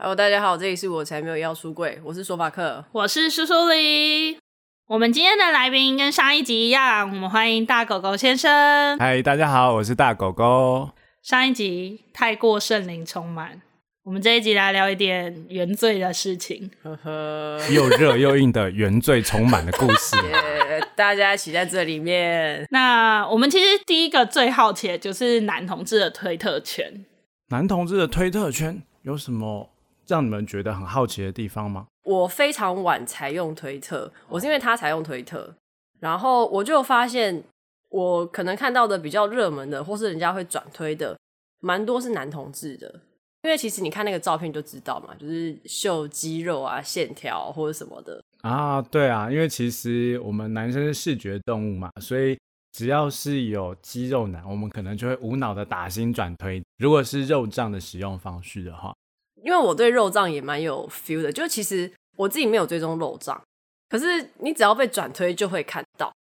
[0.00, 4.38] Hello，大家好，这里是我才没有要出柜，我是说法克，我是苏苏里。
[4.86, 8.96] 我们今天的来宾跟上一集一样，我们欢迎大狗狗先生。
[8.96, 10.90] 嗨，大家好，我是大狗狗。
[11.20, 13.60] 上一集太过圣灵充满，
[14.04, 16.70] 我们这一集来聊一点原罪的事情。
[16.84, 20.14] 呵呵， 又热又硬的原罪充满的故事。
[20.68, 22.68] Yeah, 大家一起在这里面。
[22.70, 27.04] 那我们其实第一个最好奇的就是男同志的推特圈。
[27.48, 29.70] 男同志的推特圈有什么？
[30.08, 31.86] 让你们觉得很好奇的地方吗？
[32.04, 35.54] 我非常晚才用推特，我是因为他才用推特，
[36.00, 37.44] 然后我就发现
[37.90, 41.18] 我可能看到的比较热门的，或是人家会转推的，
[41.60, 43.02] 蛮多是男同志的。
[43.42, 48.80] 因为其实你看那个照片就知道嘛，就是秀肌肉啊、线条或者什么的啊。
[48.80, 52.38] 对啊，因为其实我们男生是视觉动物嘛，所以
[52.72, 56.62] 只要是有肌肉男，我们可能就会无脑的打心转推。
[56.78, 58.94] 如果是肉酱的使用方式的话。
[59.42, 63.40] 因为我对肉账也蛮有 feel 的，就其实我自己没有追踪肉账，
[63.88, 66.12] 可是你只要被转推就会看到。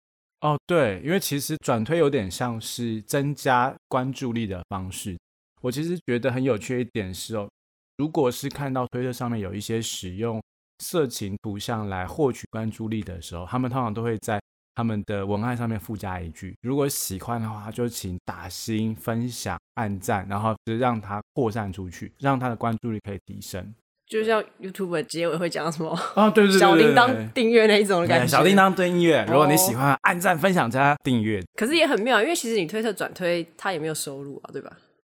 [0.41, 5.17] 哦，对，因为其实转推有点像是增加关注力的方式。
[5.61, 7.49] 我其实觉得很有趣一点是哦，
[7.97, 10.41] 如果是看到推特上面有一些使用
[10.79, 14.39] 色情图像来获取关注力的时候，他们通常都会在。
[14.77, 23.73] 他们的文案上面附加一句：“如果喜欢的话，就请打心、分享、按赞，然后就让它扩散出去，让它的关注率可以提升。”
[24.05, 26.29] 就像 YouTube 结尾会讲什么啊？
[26.29, 28.27] 对对对，小铃铛订阅那一种的感觉。
[28.27, 31.43] 小铃铛订阅，如果你喜欢，按赞、分享加订阅。
[31.55, 34.71] 可是也很妙，因为其实你推特转推，他也没有收入啊，对吧？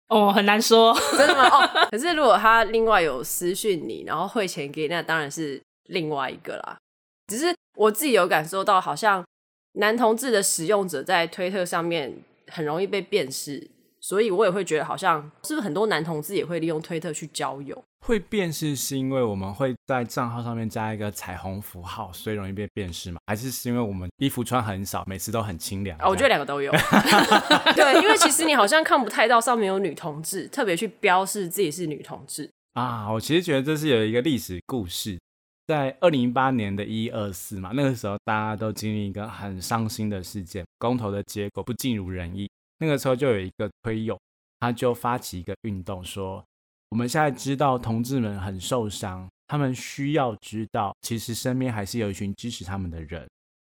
[0.07, 1.45] 哦，很难说，真的吗？
[1.53, 6.77] 哦，可是如果他另外有私讯你，然后汇钱给你，那当然是另外一个啦。
[7.27, 9.23] 只是我自己有感受到，好像。
[9.73, 12.13] 男同志的使用者在推特上面
[12.47, 13.69] 很容易被辨识，
[13.99, 17.81] 所以我也会觉得好像是不是很多男同志也会利用推特去交友？
[18.05, 23.19] 会辨识是因为我们会在账号上面加一个彩虹符号，所以容易被辨识吗？
[23.27, 25.95] 还是是因为我们衣服穿很少，每次都很清凉？
[25.99, 26.71] 哦，我觉得两个都有。
[27.75, 33.07] 对，因为其实你好像看不太到上面有女同志，特别去标示自己是女同志啊。
[33.11, 35.19] 我其实觉得这是有一个历史故事。
[35.71, 42.45] 在二零一八年的一二四嘛，那个时候大家都经历一个很伤心的事件，公投的结果不尽如人意。
[42.77, 44.19] 那个时候就有一个推友，
[44.59, 46.43] 他就发起一个运动，说
[46.89, 53.25] 我们现在知道同志们很受伤，他们需要知道，其实身边还是有一群支持他们的人。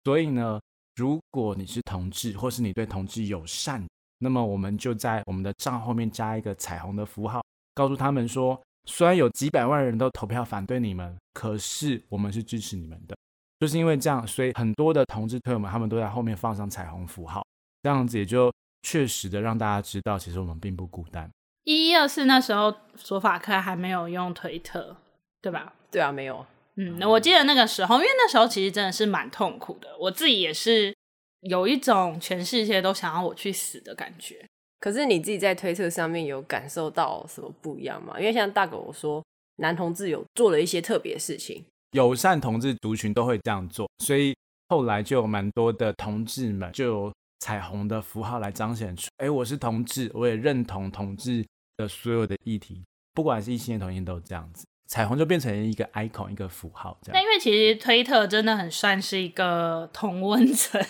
[0.04, 0.58] 所以呢，
[0.96, 3.86] 如果你是同志，或是你对同志友善，
[4.20, 7.44] 那么我们就在我们的账后面加一个彩虹的符号，
[7.74, 8.58] 告诉他们说。
[8.86, 13.16] 虽然有几百万人都投票反对你们，可是我们是支持你们的。
[13.58, 17.46] 就是因为这样，所以很多的同志朋友们他们都在后面放上彩虹符号，
[17.82, 18.50] 这样子也就
[18.82, 21.30] 确实的让大家知道，其实我们并不孤单。
[21.64, 24.96] 一一二四那时候，索法克还没有用推特，
[25.42, 25.74] 对吧？
[25.90, 26.46] 对啊，没有。
[26.76, 30.94] 嗯，那我记得那个时候，因为那时候其实真的是蛮痛苦的，我自己也是
[31.40, 34.46] 有一种全世界都想要我去死的感觉。
[34.80, 38.18] 可是你自己在推特上面有感受到什么不一样吗？
[38.18, 39.22] 因为像大狗说，
[39.56, 44.34] 男同志有做了一些特别事情，友善同志族群都会这样做，所以
[44.68, 51.44] 后来就有蛮多的同志们就有彩虹的符号来彰显出，哎，我是同志，我也认同同志
[51.76, 52.82] 的所有的议题，
[53.12, 57.20] 不管是异性恋同性都这样子，彩虹就变成一个 icon 一个符号这样。
[57.20, 60.80] 那因为其实推特真的很算是一个同温层。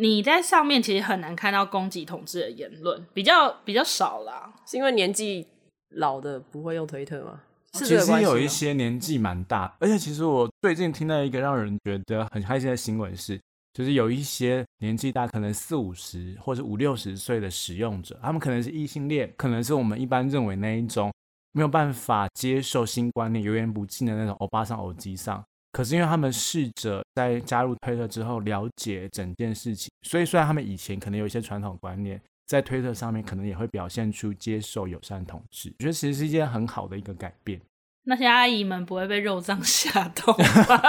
[0.00, 4.50] 你在上面其实很难看到攻击同志的言论，比较比较少啦。
[4.66, 5.46] 是因为年纪
[5.90, 7.42] 老的不会用推特吗？
[7.74, 13.38] 是其实有一些年纪蛮大，而且其实我最近听到一个让人觉得很开心的新闻是，
[13.74, 21.12] 就是有一些年纪大，可能四五十或者五六十岁的使用者，他们可能是异性恋，可能是我们一般认为那一种
[21.52, 25.44] 没有办法接受新观念、油盐不进的那种欧巴桑、欧吉桑。
[25.72, 37.60] 可是因为他们试着在加入推特之后了解整件事情，所以虽然他们以前可能有一些传统观念，在推特上面可能也会表现出接受友善同志，我觉得其实是一件很好的一个改变。
[38.04, 40.82] 那些阿姨们不会被肉账吓到吗？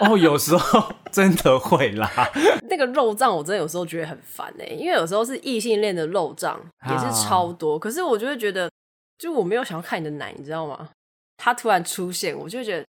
[0.00, 2.10] 哦，有时候真的会啦。
[2.68, 6.58] 那个肉账我真的有时候觉得很烦哎、欸，因为有时候是异性恋的肉账
[6.90, 8.68] 也是超多，啊、可是我就会觉得，
[9.18, 10.88] 就我没有想要看你的奶，你知道吗？
[11.36, 12.84] 他突然出现，我就会觉得。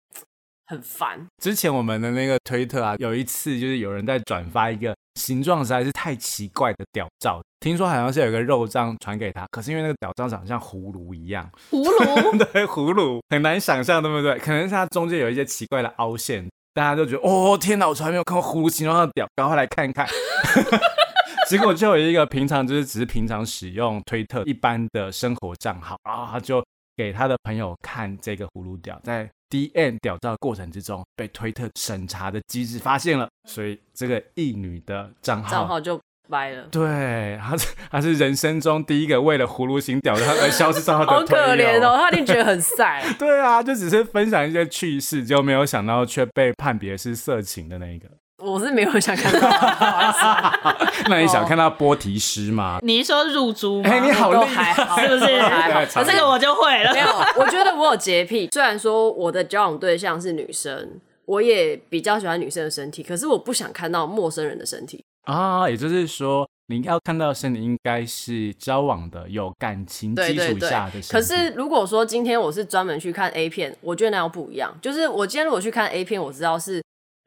[0.66, 1.26] 很烦。
[1.42, 14.38] 之前我们的那个推特啊，有一次就是有人在转发一个形状实在是太奇怪的屌照，听说好像是有一个肉酱传给他，可是因为那个屌照长得像葫芦一样，葫芦 对葫芦很难想象，对不对？
[14.40, 20.08] 可能是它中间有一些奇怪的凹陷，大家就觉得哦天哪，我从来没有看过葫芦形状的屌，赶快来看一看。
[21.50, 26.64] 结果就有一个平常就是只是平常使用推特一般的生活账号，然后他就
[26.96, 36.00] 给他的朋友看这个葫芦屌，在 DM 屌照过程之中被推特审查的机制发现了，所以这个异女的账号账号就
[36.30, 36.64] 掰了。
[36.72, 43.04] 对，他是他是人生中第一个为了葫芦型屌照而消失账号的好可怜哦，他一定觉得很晒。
[43.20, 48.08] 对啊，就只是分享一些趣事，就没有想到却被判别是色情的那一个。
[48.44, 49.50] 我是没有想看到。
[51.10, 52.80] 那你想看到波提师吗？
[52.84, 53.90] 你是说入珠吗？
[53.90, 55.40] 哎、欸，你好厉害，是不是？
[55.42, 56.94] 还好，这个我就会了。
[56.94, 57.08] 没有，
[57.38, 58.50] 我觉得我有洁癖。
[58.52, 65.70] 虽然说我的交往对象是女生，我也比较喜欢女生的身体，可是我不想看到陌生人的身体啊。
[65.70, 71.12] 也就是说，你要看到的身体应该是交往的、有感情基础下的身体。
[71.12, 74.74] 可是如果说今天我是专门去看 A 片，我觉得那样不一样。
[74.82, 76.82] 就是我今天如果去看 A 片，我知道是。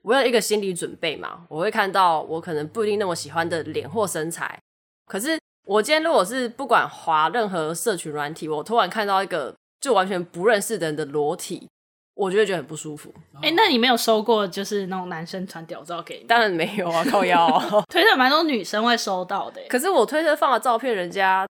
[0.07, 4.57] 我有一个心理准备嘛，我会看到我可能不一定那么喜欢的脸或身材。
[5.05, 5.37] 可是
[5.67, 11.69] 我今天如果是不管滑任何社群软体，我突然看到一个就完全不认识的人的裸体，
[12.15, 13.13] 我就会觉得很不舒服。
[13.43, 16.25] 哎、欸，那你没有收过就是那种男生传屌照给你？
[16.27, 17.85] 当然没有啊，靠腰、喔。
[17.91, 21.45] 推特蛮多女生会收到的，可是我推特放的照片，人家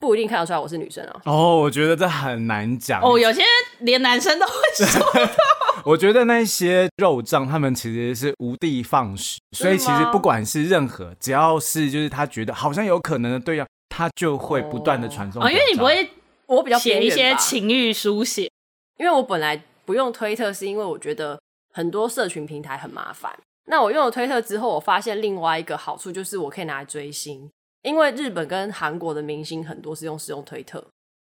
[0.00, 1.20] 不一定看得出来我是女生啊。
[1.26, 3.02] 哦，我觉得这很难讲。
[3.02, 3.42] 哦，有些
[3.80, 5.30] 连男生都会说到。
[5.84, 15.42] 我觉得那些肉障，他们其实是无的放矢，所以其实不管是任何，只要是就是他觉得好像有可能的对象，他就会不断的传送。
[15.42, 16.10] 哦，因为你不会，
[16.46, 18.50] 我比较写一些情欲书写，
[18.98, 21.38] 因为我本来不用推特，是因为我觉得
[21.72, 23.32] 很多社群平台很麻烦。
[23.66, 27.50] 那我用了推特之后，我发现另外一个好处就是我可以拿来追星，
[27.82, 30.84] 因为日本跟韩国的明星很多是用使用推特。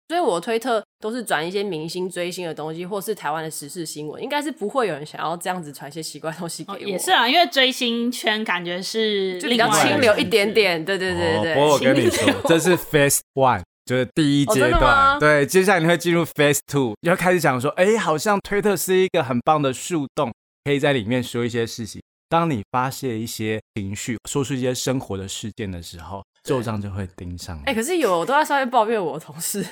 [0.09, 6.77] 所以我推特都是转一些明星追星的东西，或是台湾的时事新闻，应该是不会有人想要这样子传一些奇怪东西给我。
[6.77, 11.55] 哦、也是啊，因为追星圈感觉是就比较清流一点点，对对对对。
[11.55, 15.17] 不过我跟你说，这是 Phase One，就是第一阶段。
[15.17, 20.31] 哦、对，接下来你会进入 Phase Two，要开始讲说，哎，好像推特是一个很棒的树洞，
[20.65, 22.03] 可以在里面说一些事情。
[22.29, 27.61] 当你发泄一些情绪，说出一些生活的事件的时候，肉帐就会盯上。
[27.67, 29.65] 哎，可是有我都在上面抱怨我的同事。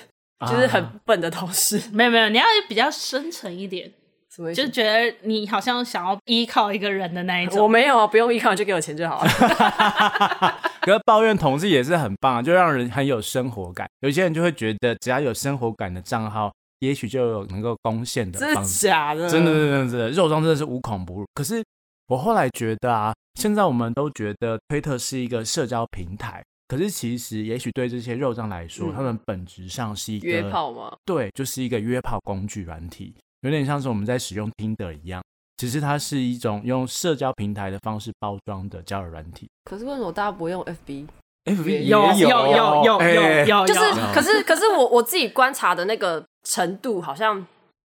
[0.49, 3.93] 就是很笨的同事， 没有没有，你要比较深沉一点，
[4.35, 4.63] 什么意思？
[4.63, 7.63] 就觉得你好像想要依靠一个人的那一种。
[7.63, 9.29] 我没有啊，不用依靠，就给我钱就好了。
[10.81, 13.87] 可是抱怨同事也是很棒，就让人很有生活感。
[14.01, 18.89] 有些人就会觉得，只要有生活感的账号，也许就有能够贡献的方式。
[18.89, 19.29] 真的假的？
[19.29, 21.27] 真的真的真的，肉装真的是无孔不入。
[21.35, 21.63] 可是
[22.07, 26.43] 我后来觉得啊，现在我们都觉得推特是一个社交平台。
[26.71, 30.97] 可是其实，也许对这些肉障来说，他们本质上是一个约炮吗？
[31.05, 35.21] 对，就是一个约炮工具软体，有点像是我们在使用 Tinder 一样。
[35.57, 39.51] 只是它是一种用社交平台的方式包装的交友软体。
[39.65, 43.81] 可是为什么大家不用 FB？FB 有有有有有，就是
[44.15, 47.45] 可是可是我我自己观察的那个程度好像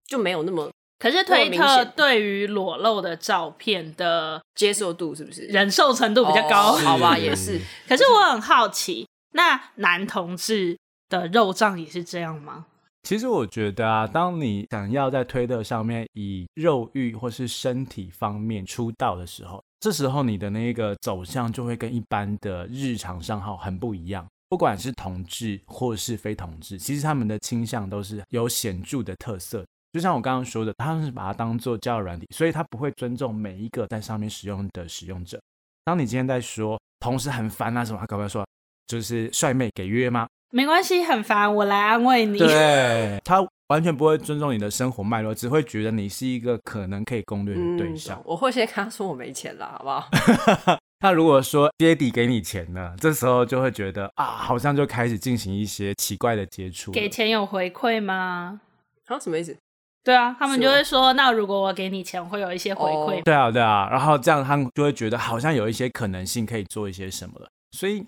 [0.07, 0.71] 就没有那么。
[0.99, 6.73] 可是推特对于裸露的照片的接受度是不是忍受程度比较高？
[6.73, 7.59] 好吧，也是。
[7.87, 12.65] 可是我很好奇，那男同志的肉帐也是这样吗？
[13.03, 24.27] 其实我觉得啊，当你想要在推特上面以肉欲或是身体方面出道的时候，这时候你的那个走向就会跟一般的日常账号很不一样。
[24.49, 29.65] 不管是同志或是非同志，其实他们的倾向都是有显著的特色。
[29.91, 35.39] 就像我刚刚说的，他们是把它当做交友软体，所以他不会尊重每一个在上面使用的使用者。
[35.85, 38.45] 当你今天在说同事很烦啊什么，他可不可以说
[38.87, 40.27] 就是帅妹给约吗？
[40.51, 42.37] 没关系，很烦，我来安慰你。
[42.37, 48.19] 对， 他完全不会尊重你的生活脉络，只会觉得你是一个可能可以攻略的对象。
[48.19, 50.77] 嗯、我会先跟他说我没钱了，好不好？
[51.01, 56.91] 他如果说爹地给你钱呢，这时候就会觉得啊，好像就开始进行一些奇怪的接触。
[56.91, 58.59] 给钱有回馈吗？
[59.05, 59.55] 啊，什么意思？
[60.03, 63.15] 对啊，他们就会说，那如果我给你钱，会有一些回馈。
[63.15, 63.23] Oh.
[63.23, 67.47] 对啊，对啊，然后这样他们就会觉得好像有一些可能性可以做一些什么了。
[67.71, 68.03] 所以，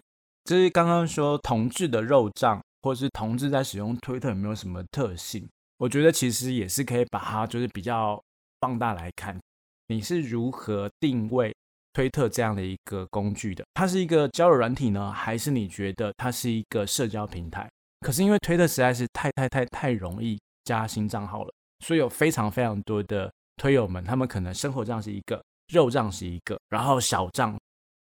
[0.46, 5.48] 就是刚刚说同志的肉账，或是同志在使用推特有没有什么特性？
[5.78, 8.20] 我觉得其实也是可以把它就是比较
[8.62, 9.40] 放大来看。
[9.88, 11.54] 你是如何定位
[11.94, 13.64] 推特这样的一个工具的？
[13.74, 17.70] 它是一个交友软体呢，还是你觉得它是一个社交平台？
[18.00, 21.54] 可是因为推特实在是太太太太容易加新账号了。
[21.82, 27.58] 所以有非常非常多的推友们，他们可能生活账是一个，肉账是一个，然后小账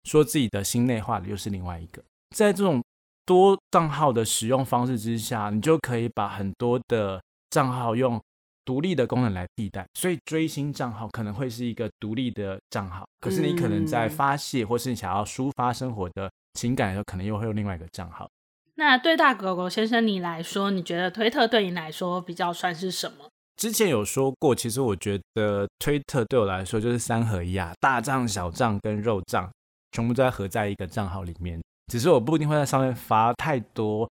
[0.03, 2.03] 说自己的心内话的又是另外一个。
[2.36, 2.84] 在这种
[3.25, 8.22] 多账号的使用方式之下，你就可以把很多的账号用
[8.65, 9.86] 独立的功能来替代。
[9.93, 18.29] 所以追星账号可能会是一个独立的账号，可是你可能在发泄或是你想要抒发生活的情感的时候，可能又会有另外一个账号。
[18.75, 23.29] 那对大狗狗先生你来说，你觉得推特对你来说比较算是什么？
[23.57, 29.49] 之前有说过，其实我觉得推特对我来说就是三合一啊，大账、小账跟肉账，
[29.91, 31.59] 全部都在合在一个账号里面。
[31.91, 34.07] 只是我不一定会在上面发太多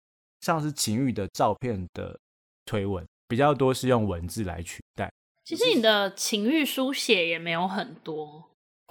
[0.41, 2.15] 像是情欲的照片的
[2.65, 5.11] 推文，比较多是用文字来取代。
[5.43, 8.43] 其实你的情欲书写也没有很多。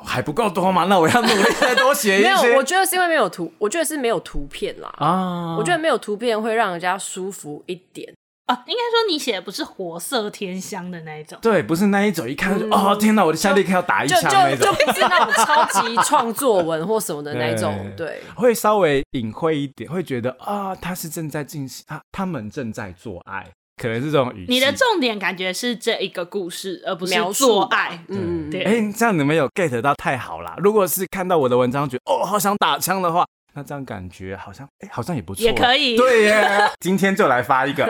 [0.02, 0.86] 还不够多吗？
[0.86, 2.34] 那我要努力再多写一些。
[2.42, 4.88] 没有，我觉得是因为没有图，我觉得是没有图片啦。
[4.96, 8.12] 啊，我觉得没有图片会让人家舒服一点
[8.50, 8.64] 啊。
[8.66, 23.46] 应该说你写的不是活色天香的那一种，对，不是那一种，一看就、嗯、哦天哪，我的下立刻要打一枪那种，就不是那种 超级创作文或什么的那一种，对，对会稍微隐晦一点，会觉得啊，他是正在进行，他他们正在做爱。
[23.80, 24.52] 可能是这种语气。
[24.52, 27.98] 你的重点感觉是这一个故事，而不是做爱。
[28.08, 28.62] 嗯，对。
[28.62, 30.54] 哎、欸，这样你们有 get 到太好了。
[30.58, 33.24] 如果是看到我的文章觉得哦，好想打枪的话，
[33.60, 35.44] 那这样感觉好像哎、欸，好像也不错。
[35.44, 35.94] 也可以。
[36.00, 37.86] 对耶，今天就来发一个。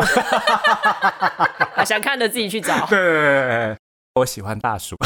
[1.86, 2.84] 想看的自己去找。
[2.86, 3.76] 对，
[4.18, 4.96] 我喜欢大叔。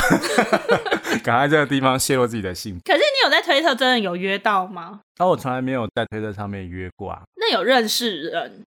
[1.23, 2.81] 赶快这个地方泄露自己的性。
[2.83, 5.01] 可是你有在推特真的有约到吗？
[5.19, 7.21] 哦，我从来没有在推特上面约过啊。
[7.37, 8.63] 那有认识人？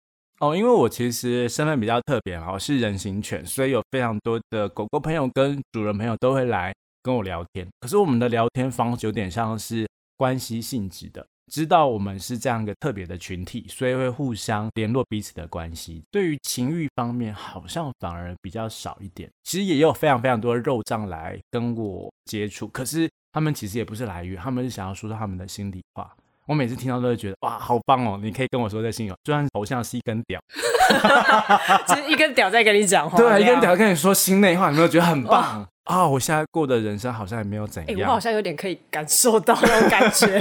[0.40, 6.72] 哦，因为我其实身份比较特别嘛，我是人形犬，所以有非常多的狗狗朋友跟主人朋友都会来
[7.02, 7.68] 跟我聊天。
[7.80, 16.02] 可是我们的聊天方式有点像是关系性质的，知道我们是这样一个特别的群体，所以会互相联络彼此的关系。
[16.10, 19.30] 对于情欲方面，好像反而比较少一点。
[19.44, 26.10] 其实也有非常非常多的肉障来跟我接触，可是他们其实也不是来约，他们是想要说说他们的心里话。
[26.46, 28.18] 我每次听到都会觉得哇，好棒哦！
[28.20, 30.40] 你可以跟我说这心有，就算头像是一根屌，
[31.86, 36.10] 其实一根屌在跟你讲话， 对，一根屌跟你说心内话，有没有觉得很棒啊、哦？
[36.10, 40.38] 我现在过的人生好像也没有怎样，欸、我好像有点可以感受到那种感觉。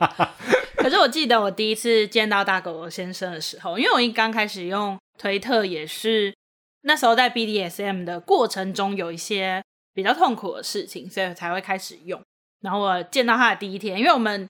[0.76, 6.34] 可是我记得我第一次见到大狗狗先生的时候，因为我一刚开始用推特也是
[6.82, 9.62] 那时候在 BDSM 的过程中有一些
[9.94, 12.20] 比较痛苦的事情，所以才会开始用。
[12.60, 14.46] 然后我见到他的第一天，因为我们。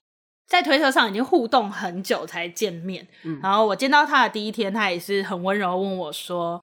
[0.49, 6.59] 在推特上已经互动很久才见面，嗯，然后我见到他的第一天，他也是很温柔问我说：“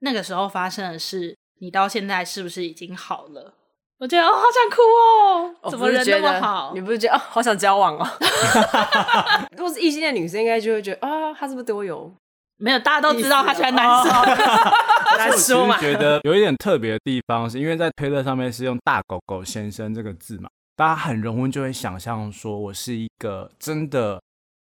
[0.00, 3.54] 那个时候发生的事，你到现在是不是已经好了？”
[4.00, 6.72] 我觉得哦，好想哭哦，哦怎么人那么好？
[6.74, 8.08] 你不是觉得哦，好想交往哦？
[9.56, 12.10] 如果是异性恋女生，应该就会觉得啊，他是不是对我有？
[12.56, 14.12] 没有，大家都知道他喜欢男生。
[15.18, 15.76] 难说嘛。
[15.76, 20.48] 我觉得有一点特别的地方，是因为在推特上面是用“大狗狗先生”这个字嘛。
[20.76, 24.18] 大家很容易就会想象说，我是一个真的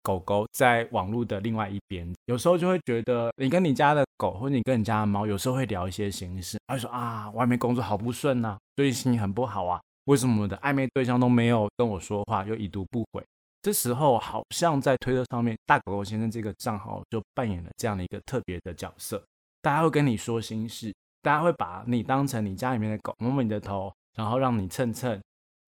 [0.05, 13.24] 狗狗，在网络的另外一边，有时候就会觉得，你跟你家的狗或者你跟你家的猫，有时候会聊一些心事，他说啊，外面工作好不顺呐，最近心情很不好啊，为什么我的暧昧对象都没有跟我说话，又已读不回？
[13.63, 19.19] 这时候好像在推特上面，大狗狗先生这个账号就扮演了这样的一个特别的角色，
[19.63, 20.93] 大家会跟你说心事，
[21.24, 25.19] 大家会把你当成你家里面的狗，摸摸你的头，然后让你蹭蹭。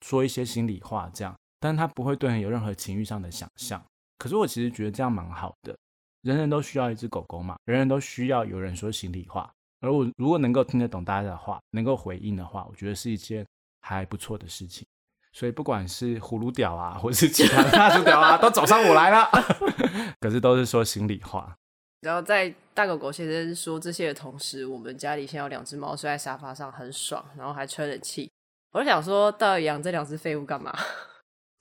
[0.06, 3.84] 说一些心里话，这样，但他不会对你有任何情欲上的想象。
[4.18, 5.78] 可是我其实觉得这样蛮好的，
[6.22, 9.52] 人人都需要一只狗狗嘛，人人都需要有人说心里话。
[9.80, 13.46] 而我如果能够听得懂大家的话，能够回应的话，我觉得是一件
[13.82, 14.86] 还不错的事情。
[15.34, 19.30] 所以不管是葫芦屌啊，或是其他的大叔屌啊， 都找上我来了。
[20.20, 21.56] 可是都是说心里话。
[22.02, 28.32] 然后在大狗狗先生说这些的同时，我们家里现在有两只猫睡在沙发上，很爽，然后还吹冷气。
[28.72, 30.76] 我就想说，到底养这两只废物干嘛？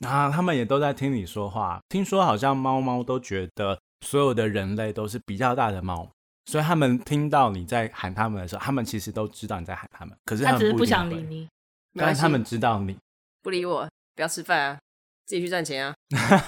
[0.00, 1.80] 啊，他们也都在听你说话。
[1.88, 6.10] 听说好像猫猫都觉得所有的人类都是比较大的猫，
[6.44, 10.14] 所以他们听到你在喊他们的时候，他们其实都知道你在喊他们。
[10.26, 11.48] 可是他们不，他只是不想理你，
[11.94, 12.94] 但是他们知道你
[13.42, 14.78] 不理我，不要吃饭啊，
[15.24, 15.94] 自己去赚钱啊。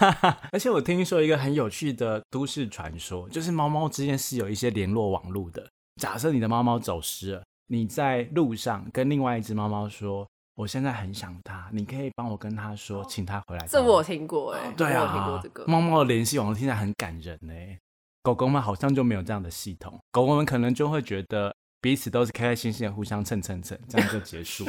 [0.52, 5.67] 而且我听说一个很有趣的都市传说，就是猫猫之间是有一些联络网络的。
[6.00, 10.28] 假设你的猫猫走失了，你在路上跟另外一只猫猫说。
[10.59, 13.65] 我现在很想他，你可以帮我跟他说，请他回来。
[13.69, 15.65] 这我有听过哎、欸，对啊，我有听过这个。
[15.69, 17.79] 猫猫的联系网络听起来很感人呢、欸。
[18.25, 24.65] 狗狗们好像就没有这样的系统，狗狗们可能就会觉得彼此都是开开心心的互相蹭蹭蹭，这样就结束。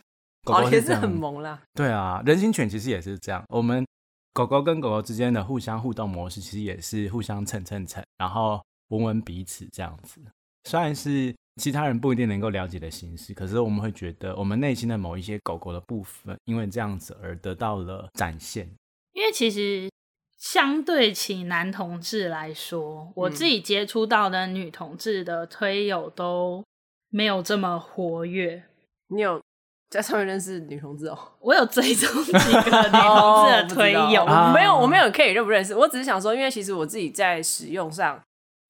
[0.44, 1.60] 狗狗也是很萌啦。
[1.74, 3.44] 对啊，人形犬其实也是这样。
[3.50, 3.86] 我们
[4.32, 10.22] 狗狗跟狗狗之间的互相互动模式，其实也是互相蹭蹭蹭，然后闻闻彼此这样子。
[10.64, 11.36] 虽然是。
[11.56, 18.68] 其他人不一定能够了解的形式，可是我们会觉得我们内心的某一些狗狗的部分，因为这样子而得到了展现。
[19.12, 19.88] 因为其实
[20.36, 26.64] 相对起男同志来说，我自己接触到的女同志的推友都
[27.10, 28.64] 没有这么活跃。
[29.08, 29.40] 你有
[29.88, 31.16] 在上面认识女同志哦。
[31.38, 38.20] 我有追踪几个 女同志的推友，哦、没有，我没有 care 认不认识，我只是想说，因为其实我自己在使用上，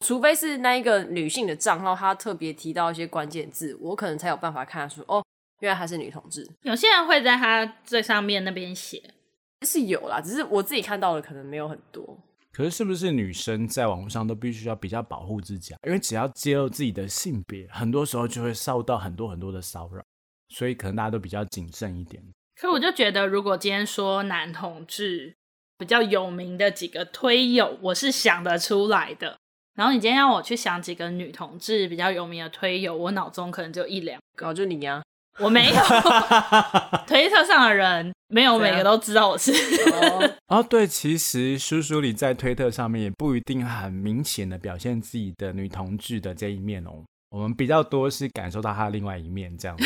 [0.05, 5.25] 除非是那一个女性的账号，她特别提到一些关键字，我可能才有办法看出哦，
[5.61, 6.47] 原来她是女同志。
[6.61, 9.03] 有些人会在她最上面那边写，
[9.63, 12.19] 是有啦，只是我自己看到的可能没有很多。
[12.53, 15.79] 可是，是不是女生在网络上都必须要比较保护自己啊？
[15.87, 20.05] 因为只要揭露自己的性别，很多时候就会受到很多很多的骚扰，
[20.51, 22.23] 所以可能大家都比较谨慎一点。
[22.61, 25.35] 可我就觉得，如果今天说男同志
[25.79, 29.39] 比较有名的几个推友，我是想得出来的。
[29.77, 35.03] 然后你今天让我去想几个女同志比较有名的推友，我脑中可能就一两个，就你呀、啊。
[35.41, 35.75] 我没有，
[37.09, 39.51] 推特上的人没有每个都知道我是。
[40.47, 47.03] 哦，对，其实叔叔里在推特上面也不一定很明显的表现自己的女同志的这一面哦。
[47.35, 49.85] 我们比较多是感受到他的另外一面这样子。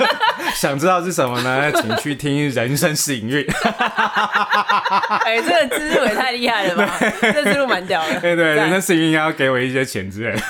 [0.56, 1.70] 想知道是什么呢？
[1.70, 3.44] 请去听《人生是营运》。
[5.22, 6.98] 哎、欸，这个思路也太厉害了吧！
[7.20, 8.18] 这个思路蛮屌的。
[8.20, 10.42] 对对，《人生是营运》要给我一些钱之类的。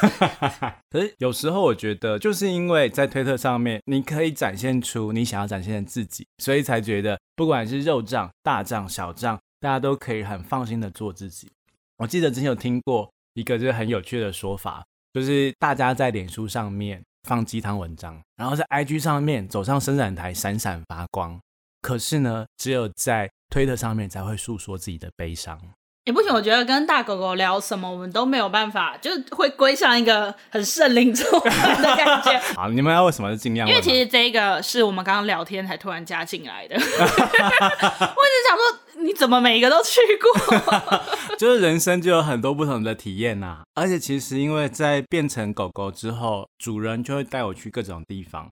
[0.89, 11.51] 可是有时候我觉得，就是因为在推特上面，你可以展现出你想要展现的自己，所以才觉得不管是肉账、大账、小账，大家都可以很放心的做自己。
[11.97, 14.85] 我记得之前有听过一个就是很有趣的说法。
[15.19, 21.41] 就是大家在脸书上面放鸡汤文章，然后在 IG 上面走上伸展台闪闪发光，
[21.83, 25.59] 可是呢，只有在推特上面才会诉说自己的悲伤。
[26.05, 32.39] 也、欸、不行，我觉得跟大狗狗聊什么，我们都没有办法，就会归上一个很圣灵充满的感觉。
[32.55, 33.69] 好，你们要为什么是尽量？
[33.69, 36.77] 因为其实这个是我们刚刚聊天才突然加进来的。
[36.79, 36.95] 我一直
[38.49, 38.79] 想说。
[39.01, 40.59] 你怎么每一个都去过？
[41.39, 48.51] 就是人生就有很多不同的体验呐、啊，而且其实因为在变成狗狗之后，主人就会带我去各种地方。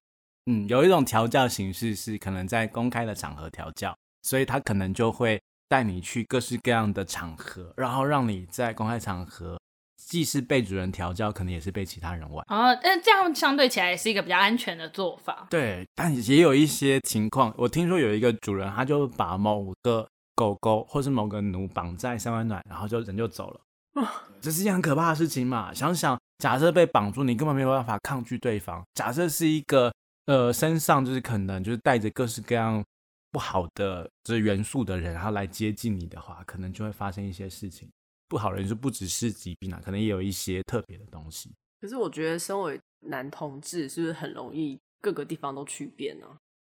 [0.49, 9.59] 嗯，有一种调教形式是可能在公开的场合调教，所以他可能就会带你去各式各样的场合，然后让你在公开场合
[9.97, 12.47] 既是被主人调教，可能也是被其他人玩。
[12.49, 15.49] 哦，但这样相对起来也是一个比较安全的做法。
[15.51, 23.61] 对，但也有一些情况，我听说有一个主人，他就把某个狗狗或是某个奴绑在三温暖，然后就人就走了。
[24.41, 25.75] 这是一件很可怕的事情嘛？
[25.75, 28.85] 想想，假设被绑住，你根本没有办法抗拒对方。
[28.95, 29.93] 假设是一个
[30.27, 32.85] 呃身上就是可能就是带着各式各样
[33.33, 37.89] 不好的这元素的人，然后来接近你的话，可能就会发生一些事情。
[38.29, 41.51] 不好的人就不只是疾病啊，可能也有一些特别的东西。
[41.81, 46.27] 可是我觉得，身为男同志，是不是很容易各个地方都去遍呢？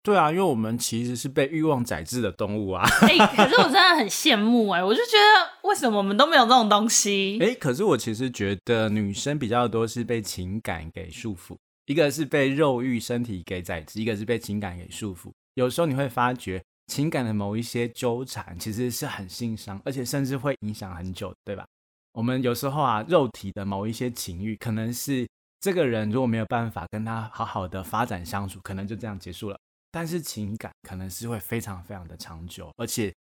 [0.02, 2.88] 对啊，因为我们其实是被欲望宰制的动物啊。
[3.02, 7.38] 哎、欸，可是我真的很羡慕哎、欸，我就觉得为什么我们都没有这种东西？
[7.42, 11.56] 哎、欸，可是我其实觉得女生比较多是被情感给束缚，
[11.86, 15.30] 一个是被肉欲身体给宰制，一个是被情感给束缚。
[15.54, 21.66] 有时候你会发觉情感的某一些纠缠其实是很心伤，而且甚至会影响很久，对吧？
[22.12, 25.28] 我们有时候啊，肉体的某一些情欲，可能是
[25.60, 29.58] 这个人如果没有办法跟他好好的发展相处，可能就这样结束了。
[29.90, 33.12] 但是情感可能是会非常非常的长久，而且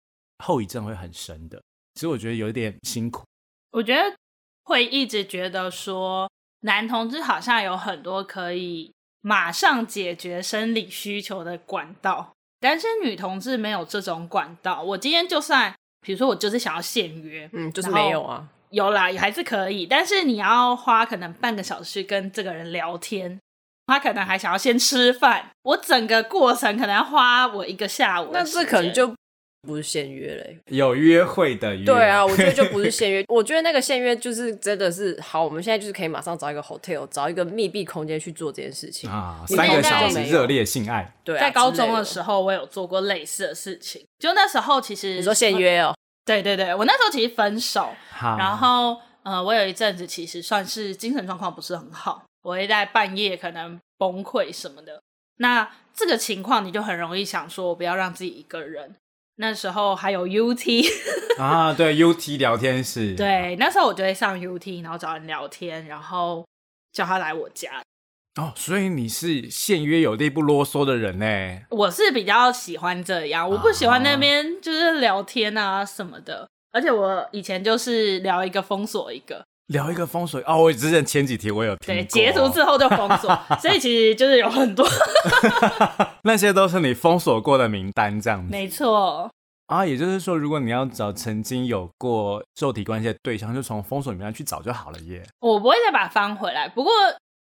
[0.45, 1.63] 后遗症会很深的，
[1.95, 3.25] 其实我觉得有点辛苦。
[3.71, 4.03] 我觉得
[4.65, 14.83] 会一直觉得说，男同志好像有很多可以马上解决生理需求的管道，但是女同志没有这种管道。
[14.83, 23.39] 我今天就算，比如说我就是想要现约，嗯，就是没有啊，有啦，也还是可以，但是你要花可能半个小时跟这个人聊天。
[23.87, 28.31] 他可能还想要先吃饭，我整个过程可能要花我一个下午。
[28.33, 29.15] 那这可能就
[29.63, 31.85] 不是现约嘞，有约会的约。
[31.85, 33.25] 对啊，我觉得就不是 现约。
[33.29, 41.13] 我觉得那个现约就是真的是好，我们现在就是可以马上找一个 hotel，找一个密闭空间去做这件事情啊，三个小时热烈性爱。
[41.25, 45.95] 对啊，在高中的时候我有做过类似的事情，就那时候其实你说限约哦，
[46.25, 47.89] 对对对，我那时候其实分手，
[48.21, 52.23] 然后呃，我有一阵子其实算是精神状况不是很好。
[52.47, 55.03] 我会在半夜可能崩溃什么的，
[55.39, 58.95] 那这个情况你就很容易想说，我不要让自己一个人。
[59.39, 60.87] 那时候还有 UT
[61.43, 66.47] 啊，对 UT 聊天室，对，那时候我就会上 UT，然后找人聊天，然后
[66.93, 67.83] 叫他来我家。
[68.41, 71.67] 哦，所以你是现约有力不啰嗦的人呢？
[71.71, 79.45] 我是比较喜欢这样，我不喜欢那边就是聊天啊什么的，啊、而且我以前就是聊一个封锁一个。
[79.69, 84.87] 聊一个封锁哦，我之前前几题我有听过，对，截图之后就封锁， 所以其实就是有很多，
[86.23, 89.31] 那些都是你封锁过的名单，这样子，没错。
[89.67, 95.27] 啊，也就是说，如果你要找曾经有过肉体关系的对象，就从封锁名单去找就好了耶。
[95.41, 96.93] 我不会再把它翻回来，不过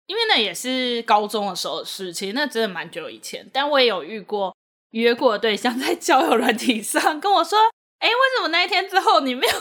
[0.07, 3.49] 因为那也是高中的时候的事情，那真的蛮久以前。
[3.51, 4.55] 但我也有遇过
[4.91, 7.59] 约过的对象在交友软体上跟我说
[8.01, 9.59] ：“哎，为什么那一天之后你没有再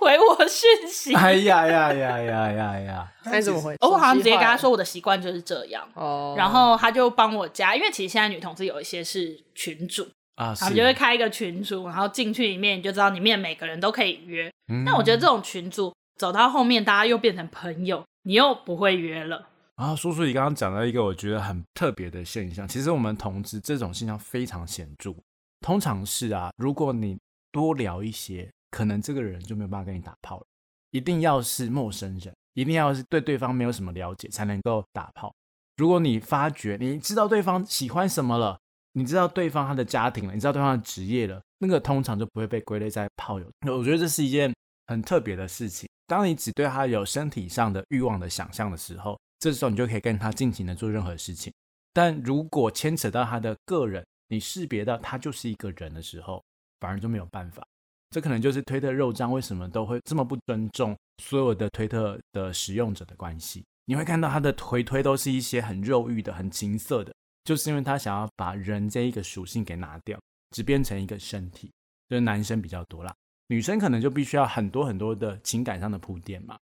[0.00, 3.12] 回我讯息？”哎呀呀呀呀呀呀！
[3.26, 3.76] 那怎么回？
[3.80, 5.86] 我好像直接跟他说我的习惯就是这样。
[5.94, 14.50] 哦，然后他就帮我加，因为其实现在女同志有一些是群主啊，他们就会开一个群组，然后进去里面你就知道里面每个人都可以约。
[14.72, 19.46] 嗯，但我觉得这种群组走到后面，大家又变成朋友，你又不会约了。
[19.76, 22.68] 然后，叔叔，你刚刚讲到一个我觉得很特别的现象。
[22.68, 25.14] 其实我们同志这种现象非常显著。
[25.62, 27.18] 通常是啊，如果你
[27.50, 30.46] 多聊一些，可能这个人就没有办法跟你打炮了。
[30.90, 35.34] 一定要是陌生人，一定要是对对方没有什么了解才能够打炮。
[35.76, 38.58] 如果你发觉你知道对方喜欢什么了，
[38.92, 43.46] 你知道对方他的家庭了，你知道对方的职业了，那个通常就不会被归类在炮友。
[43.66, 44.52] 我觉得这是一件
[44.86, 45.88] 很特别的事情。
[46.06, 49.18] 当你只对他有身体上的欲望的想象的时候。
[49.42, 51.50] 这时候你就可以跟他尽情的做任何事情，
[51.94, 56.44] 但如果牵扯到他的个人，你识别到他就是一个人的时候，
[56.78, 57.66] 反而就没有办法。
[58.10, 63.64] 这可能就是推特肉帐为什么都会这么不尊重所有的推特的使用者的关系。
[63.86, 67.12] 你会看到他的回推都是一些很肉欲的、很情色的，
[67.44, 70.18] 就是因为他想要把人这一个属性给拿掉，
[70.50, 71.70] 只变成一个身体。
[72.08, 73.14] 就是男生比较多啦，
[73.46, 76.56] 女生可能就必须要很多很多的情感上的铺垫嘛。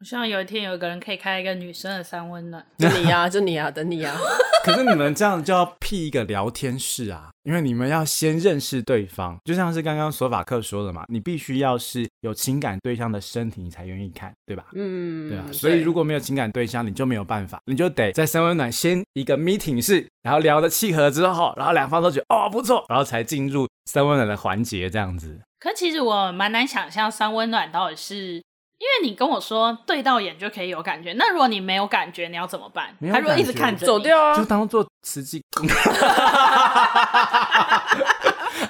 [0.00, 4.18] 我希望有一天有一个人可以开一个女生的三温暖，就你呀、啊，就你呀、啊，等你呀、啊。
[4.64, 14.64] 可是你们这样就要辟一个聊天室啊，因为你们要先认识对方，就像是刚刚索法克说的嘛，你必须要是有情感对象的身体，你才愿意看，对吧？
[14.74, 15.44] 嗯，对啊。
[15.52, 25.38] 所以如果没有情感对象，你就没有办法，你就得在三温暖先一个 meeting 室，然后聊的契合之后，然后两方都觉得哦不错，然后才进入三温暖的环节这样子。
[25.60, 28.42] 可其实我蛮难想象三温暖到底是。
[28.78, 32.94] 因为你跟我说对到眼就可以有感觉，那如果你没有感觉，你要怎么办？
[33.12, 35.42] 他如果一直看着走掉啊，就当做慈济。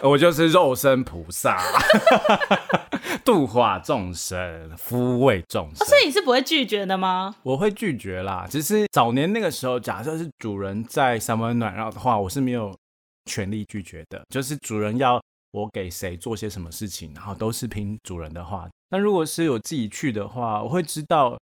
[0.02, 1.58] 我就是肉身菩萨，
[3.24, 5.86] 度化众生，抚慰众生。
[5.86, 7.34] 所以你是不会拒绝的吗？
[7.42, 8.46] 我会拒绝啦。
[8.48, 12.76] 只是早年那个时候，假设是主人在三温暖，绕的话，我是没有
[13.24, 14.22] 权利拒绝的。
[14.28, 15.18] 就是主人要
[15.52, 18.68] 我给谁做些什么事情，然后都是听主人的话。
[18.94, 21.36] 那如果是我自己去的话，我会知道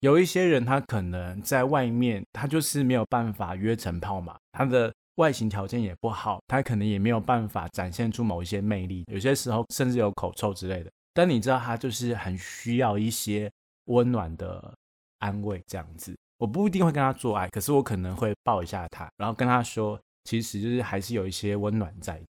[0.00, 10.90] 有一些人他可能在外面，他就是没有办法约成炮嘛，他的外形条件也不好，他可能也没有办法展现出某一些魅力，有些时候甚至有口臭之类的。
[11.14, 13.50] 但你知道他就是很需要一些
[13.86, 14.74] 温暖的
[15.20, 22.20] 安慰这样子，我不一定会跟他做爱，可是我可能会抱一下他，然后跟他说，其实就是还是有一些温暖在。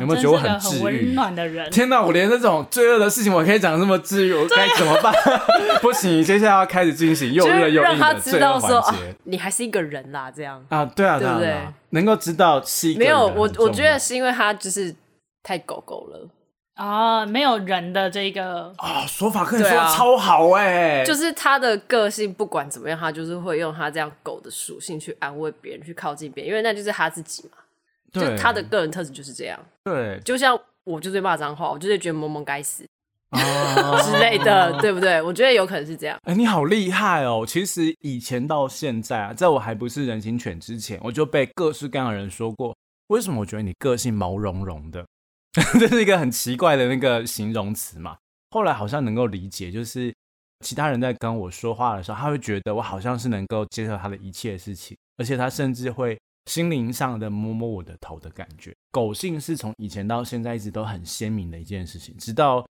[0.00, 0.82] 有没有觉得我很治愈？
[0.82, 1.70] 温暖的人。
[1.70, 5.14] 天哪，我连这种罪恶的事情，我可以讲这么治愈，我该怎么办？
[5.80, 9.16] 不行，接下来要开始进行又热又硬的罪恶环节。
[9.24, 11.56] 你还是一个人啦，这样啊，对啊，对不对？
[11.90, 12.98] 能够知道是一个。
[12.98, 14.94] 没有，我我觉得是因为他就是
[15.42, 16.28] 太狗狗了
[16.74, 27.58] 啊，没有人的这个啊说法，可以说超好哎，就是他的个性不管怎么样，他就是会用他这样狗的属性去安慰别人，去靠近别人，因为那就是他自己嘛。
[28.14, 32.86] 就他的个人特质就是这样，对，就像我就是骂脏话，我就是觉得萌萌该死
[33.30, 35.20] 啊之类的，对不对？
[35.20, 36.16] 我觉得有可能是这样。
[36.22, 37.44] 哎、欸，你好厉害哦！
[37.44, 42.76] 其实以前到现在啊，在我还不是人形犬之前，我就被各式各样的人说过，
[43.08, 45.04] 为什么我觉得你个性毛茸茸的？
[45.80, 48.16] 这是一个很奇怪的那个形容词嘛。
[48.50, 50.14] 后来好像能够理解，就是
[50.64, 56.16] 其他人在跟我说话的时候，他会觉得我好像是能够接受他的一切事情，而且他甚至会。
[56.46, 62.66] 心灵上的摸摸我的头的感觉，狗性是从以前到现在一直都很鲜明的一件事情，直到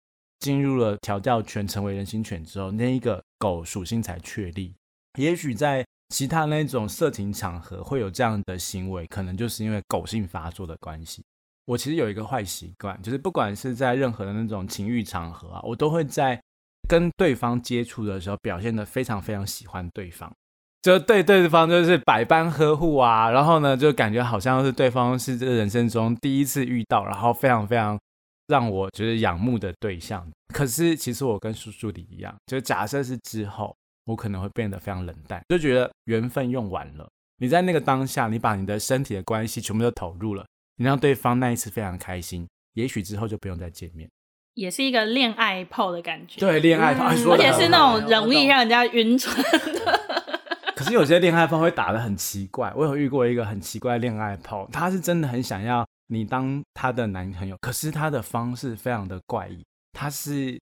[0.41, 4.75] 进入了调教犬，成为人形犬之后，那一个狗属性才确立。
[5.19, 11.23] 也许在其他那种色情场合会有这样的行为，可能就是因为狗性发作的关系。
[11.67, 16.41] 我其实有一个坏习惯，就是不管是在任何的那种情欲场合啊，我都会在
[16.89, 20.33] 跟对方接触的时候表现得非常非常喜欢对方。
[20.81, 27.99] 就对对方就是百般呵护啊，然后呢，就感觉好像是对方是这个人生中第一次遇到，然后非常非常
[28.47, 30.27] 让我觉得仰慕的对象。
[30.55, 33.75] 可是其实我跟叔叔里一样，就假设是之后，
[34.07, 37.07] 我可能会变得非常冷淡，就觉得缘分用完了。
[37.41, 44.09] 你在那个当下，你把你的身体的关系全部都投入了，你让对方那一次非常开心，也许之后就不用再见面，
[44.55, 46.41] 也是一个恋爱炮的感觉。
[46.41, 50.01] 对，恋爱炮，嗯、而且是那种容易让人家晕船的。
[50.79, 60.57] 可是有些恋爱炮会打得很奇怪，我有遇过一个很奇怪恋爱炮，他是真的很想要你当他的男朋友，可是他的方式非常的怪异，他是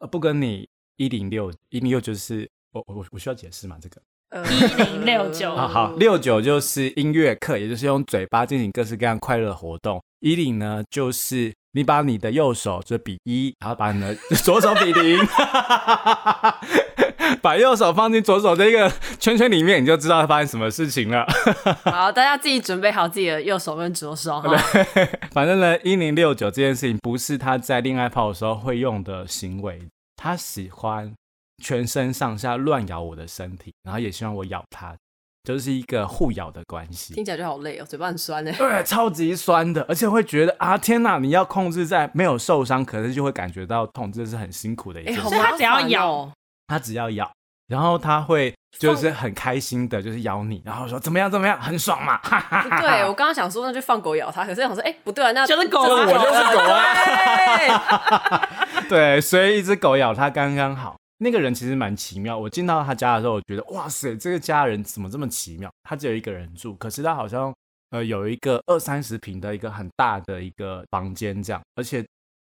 [0.00, 3.78] 呃不跟你一零六一零六就是我我我需要解释吗？
[3.80, 5.54] 这个一零六九。
[5.56, 10.00] 好好，六九就是音乐课，也就是用嘴巴进行各式各样快乐活动。
[10.20, 14.14] 一零呢，就是你把你的右手就比一，然后把你的
[14.44, 15.18] 左手比零，
[17.40, 21.26] 把右手放进左手这个圈圈里面，你就知道发生什么事情了。
[21.84, 24.54] 好，大家自己准备好自己的右手跟左手哈。
[25.32, 29.80] 反正呢，一零六九这件事情不是他在恋爱泡的时候会用的行为，
[30.16, 31.14] 他喜欢。
[31.60, 34.96] 全身上下乱咬我的身体，然后也希望我咬它，
[35.44, 37.14] 就是一个互咬的关系。
[37.14, 38.52] 听起来就好累哦，嘴巴很酸呢。
[38.58, 41.18] 对，超级酸的，而且会觉得啊，天哪！
[41.18, 45.20] 你要控制在没有受伤，可是就会感觉到痛，这是很辛苦的一件事。
[45.22, 46.30] 所以他只要咬，
[46.66, 47.30] 他只要咬，
[47.68, 52.20] 然后他会就是很开心的，就是咬你，然后说怎么样怎么样，很爽嘛。
[52.80, 58.48] 对，我刚刚想说那就放狗咬他，可是想说哎不对啊，那就是狗啊，我就是狗啊。
[58.88, 60.96] 对，所以一只狗咬他刚刚好。
[61.22, 62.38] 那个人其实蛮奇妙。
[62.38, 65.70] 我进到他家的时候，我觉得哇塞，这个家人怎么这么奇妙？
[65.82, 67.54] 他只有一个人住，可是他好像
[67.90, 72.02] 呃有一个二三十平的一个很大的一个房间这样，而且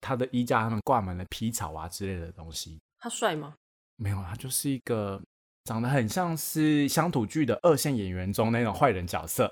[0.01, 2.77] 他的衣架上面挂满了皮草啊之类的东西。
[2.99, 3.53] 他帅吗？
[3.95, 5.21] 没有，他就是一个
[5.63, 9.49] 长得很像是乡土剧的二线演员中那种坏人角色，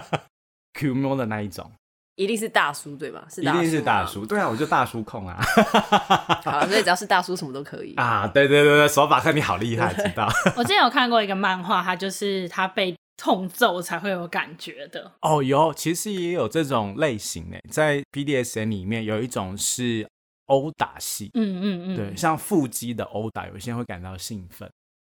[0.72, 1.70] Q 喵的那一种。
[2.18, 3.24] 一定是大叔对吧？
[3.30, 5.38] 是一定是大叔，对啊，我就大叔控啊。
[6.44, 8.26] 好，所以只要是大叔，什么都可以 啊。
[8.26, 10.28] 对对对对，手法看你好厉害，知道。
[10.56, 15.12] 我之前有看过一个漫画，他就是他被痛揍才会有感觉的。
[15.20, 20.04] 哦，有，其实也有这种类型诶，在 BDSM 里面有一种是
[20.46, 24.68] 殴打戏，嗯嗯嗯，对，像腹肌的殴打，有些人会感到兴奋，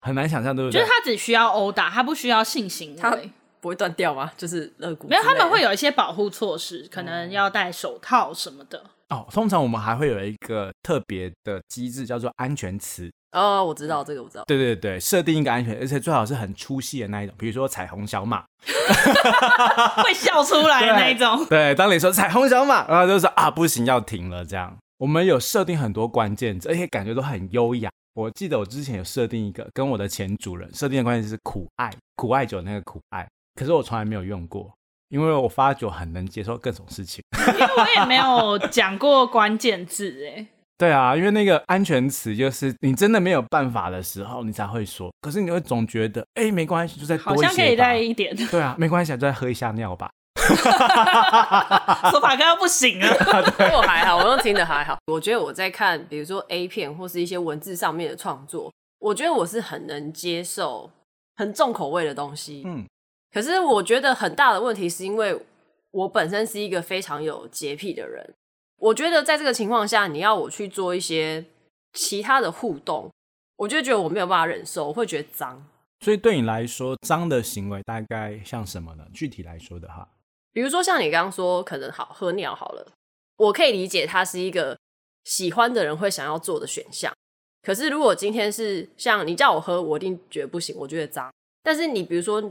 [0.02, 0.80] 很难想象，对不对？
[0.80, 3.32] 就是他只需要殴打，他不需要性行为。
[3.62, 4.32] 不会断掉吗？
[4.36, 5.08] 就是肋骨？
[5.08, 8.84] 没有，他们会有一些保护措施，可能要戴手套什么的。
[9.10, 13.12] 哦，通常我们还会有一个特别的机制，叫做安全词。
[13.34, 14.43] 哦，我知道这个，我知道。
[14.45, 18.43] 对对对，设定一个安全，而且最好是很粗细的那一种，比如说彩虹小马，
[20.04, 21.38] 会笑出来的那一种。
[21.45, 24.76] 对，对，当你说彩虹小马，然后就说啊，不行，要停了这样。
[24.97, 27.89] 我们有设定很多关键字，而且感觉都很优雅。
[28.13, 33.28] 我记得我之前有设定一个，跟我的前主人设定的关键字是苦爱，苦爱酒那个苦爱。
[33.56, 34.74] 可是我从来没有用过，
[35.10, 37.24] 因为我发觉很能接受各种事情。
[37.54, 40.48] 因为我也没有讲过关键字哎。
[40.78, 45.12] 对啊，因为那个安全词就是你真的没有办法的时候，你才会说。
[45.22, 47.48] 可是你会总觉得，哎，没关系，就再多一些吧。
[47.50, 48.36] 好像可以带一点。
[48.48, 50.10] 对啊，没关系，就再喝一下尿吧。
[52.10, 53.08] 说法刚刚不行了。
[53.76, 54.98] 我还好，我都听得还好。
[55.06, 60.90] 我觉得我在看，比如说 A 片或是一些文字上面的创作，我觉得我是很能接受
[61.36, 62.64] 很重口味的东西。
[62.66, 62.86] 嗯。
[63.32, 65.39] 可是我觉得很大的问题是因为
[65.91, 68.34] 我本身是一个非常有洁癖的人，
[68.78, 71.46] 我觉得在这个情况下，你要我去做一些
[71.94, 73.10] 其他的互动，
[73.56, 75.65] 我就觉得我没有办法忍受，我会觉得脏。
[76.02, 79.06] 所以对你来说，脏的行为大概像什么呢？
[79.13, 80.10] 具体来说的话，
[80.52, 82.91] 比如说像你刚刚说，可能好喝尿好了，
[83.38, 84.78] 我可以理解它是一个
[85.24, 87.13] 喜欢的人会想要做的选项。
[87.62, 91.32] 可是如果今天是像你叫我喝，我一定觉得不行，我觉得脏。
[91.63, 92.51] 但是你比如说。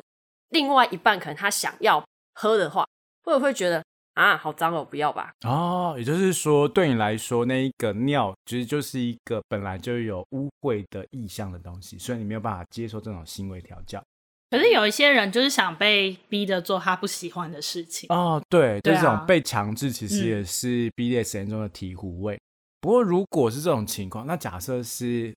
[0.50, 2.86] 另外一半可能他想要喝的话，
[3.24, 3.82] 会不会觉得
[4.14, 5.32] 啊，好脏哦，不要吧？
[5.46, 14.02] 哦，也就是说，对你来说，那一个尿其实就是一个本来就有污秽的意象的东西，所以你没有办法接受这种行为调教。
[14.50, 18.08] 可是有一些人就是想被逼着做他不喜欢的事情。
[18.10, 22.34] 哦，对，就是这种被强制，其实也是 BDSM 中的醍醐味。
[22.34, 22.40] 嗯。
[22.80, 25.32] 不过如果是这种情况，那假设是。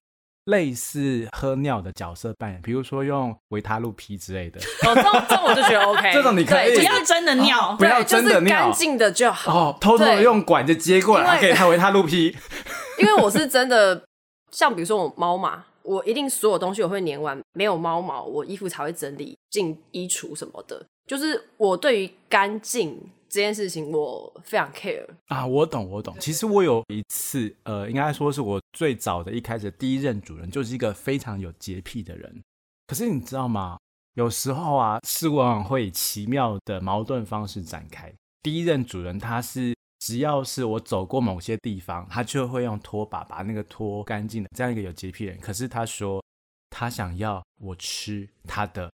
[0.46, 4.60] 类似喝尿的角色扮演，比如说用维他露 P 之类的。
[4.60, 6.12] 哦，这种这种我就觉得 OK。
[6.12, 9.70] 这种你可以不要真的尿，哦、不要真的尿，干净的就好。
[9.70, 12.36] 哦，偷偷的用管子接过来给他维他露 P。
[12.98, 14.04] 因为我是真的，
[14.52, 20.84] 像比如说我猫嘛，我一定所有东西我会粘完，没有猫毛，我衣服才会整理进衣橱什么的。
[21.06, 23.00] 就是我对于干净。
[23.34, 26.16] 这件事情我非常 care 啊，我懂我懂。
[26.20, 32.40] 其实我有一次，呃，应该说是我最早的一开始第一任主人，就是一个非常有洁癖的人。
[32.86, 33.76] 可是你知道吗？
[34.12, 38.14] 有时候啊，事往往会以奇妙的矛盾方式展开。
[38.40, 45.36] 第一任主人他是只要是我走过某些地方，他就会用拖把把那个拖干净的，这样一个有洁癖人。
[45.40, 46.22] 可是他说
[46.70, 48.88] 他想要我吃他的。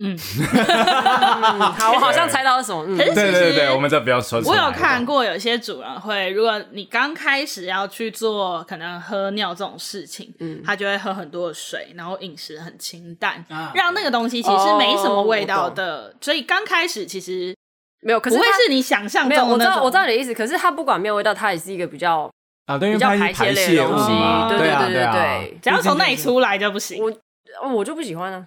[0.00, 0.18] 嗯，
[1.78, 2.84] 好，我好像猜到是什么。
[2.84, 4.40] 嗯，对对对，我们这不要说。
[4.44, 16.08] 我有看过有些主人会，如果你刚开始要去做可能喝尿这种事情，嗯，他就会喝很多的水，然后饮食很清淡，啊，让那个东西其实没什么味道的。
[16.08, 17.54] 哦，所以刚开始其实
[18.02, 19.44] 没有，可是不会是你想象中的。
[19.46, 20.34] 我知道，我知道你的意思。
[20.34, 22.28] 可是它不管没有味道，它也是一个比较
[22.66, 24.08] 啊，对，比较排泄类的东西。
[24.48, 27.00] 对对对对对，只要从那里出来就不行。
[27.00, 28.44] 我我就不喜欢啊。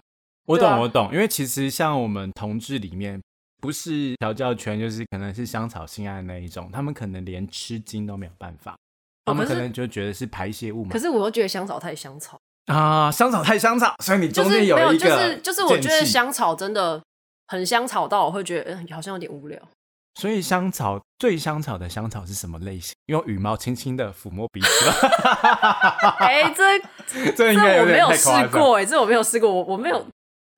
[0.48, 3.22] 我懂，我懂，因为其实像我们同志里面，
[3.62, 8.76] 不是调教圈，就是可能是香草性爱那一种，他们可能连吃精都没有办法，
[9.26, 10.90] 他们可能就觉得是排泄物嘛。
[10.92, 17.02] 可是我又觉得香草太香草啊，香草太香草，所以你中间有一个，就是就是我觉得香草真的
[17.48, 19.62] 很香草到我会觉得，嗯，好像有点无聊。
[20.16, 22.96] 所以香草最香草的香草是什么类型？
[23.06, 24.68] 用羽毛轻轻的抚摸鼻子。
[26.20, 30.08] 哎、欸，这 这应该我没有试过哎、欸，这我没有试过，我我没有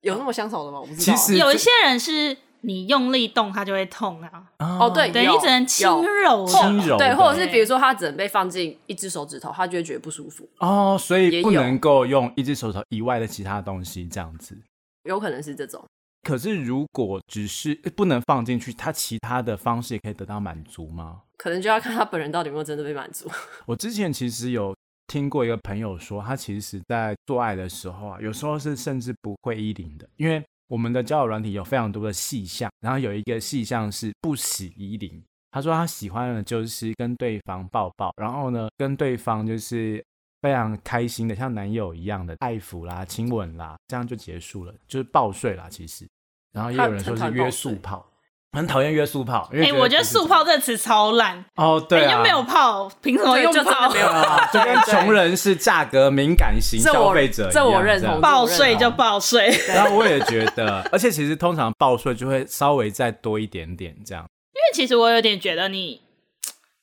[0.02, 0.80] 有那么香草的吗？
[0.80, 1.16] 我不知道。
[1.16, 4.44] 其实有一些人是你用力动，他就会痛啊。
[4.58, 10.48] 哦，对，对，你只能轻柔轻柔，对，或者是比如说他只能被放进一只手指头，他就会觉得不舒服。
[10.58, 14.56] 哦，所以不能够用一只手指头以外的其他东西这样子。
[15.04, 15.82] 有可能是这种。
[16.22, 21.22] 可是，如果只是不能放进去，他其他的方式也可以得到满足吗？
[21.38, 23.26] 可能就要看他本人到底有没有真的被满足。
[23.64, 24.76] 我之前其实有
[25.10, 35.20] 听过一个朋友说，他其实在做爱的时候啊，有时候是甚至不会衣领的，因为我们的交友软体有非常多的细项，然后有一个细项是不喜衣领。
[35.50, 40.00] 他说他喜欢的就是跟对方抱抱，然后呢，跟对方就是
[40.42, 45.66] 非常开心的，像男友一样的爱抚啦、亲吻啦，这样就结束了，就是抱睡啦。
[45.68, 46.06] 其实。
[46.52, 48.04] 然后也有人说是约束炮，
[48.52, 49.48] 很讨厌约速炮。
[49.52, 53.88] 哎、欸，我觉得速炮这个词超烂哦，对、啊，又没有炮，凭什么用炮？
[53.90, 59.48] 没有炮， 就跟穷人是价格敏感型消费者一样，这我认同，报税就报税。
[59.68, 64.24] 然后我也觉得，而且其实通常报税就会稍微再多一点点这样。
[64.52, 66.00] 因为其实我有点觉得你，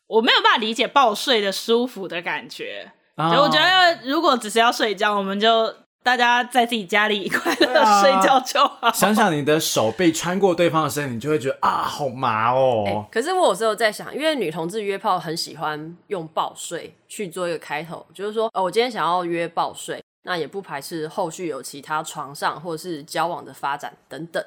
[0.08, 2.91] 我没有办法理解报税的舒服的感觉。
[3.17, 5.73] 哦、就我觉得，如果只是要睡觉，我们就。
[6.08, 8.89] 大家在自己家里快乐睡觉就好。
[8.93, 13.06] 想想你的手被穿过对方的身体，你就会觉得啊，好麻哦、欸。
[13.12, 24.41] 可是我有时候在想，因为女同志约炮很喜欢用抱睡去做一个开头，就是说，哦，我今天想要约抱睡，那也不排斥后续有其他床上或者是交往的发展等等。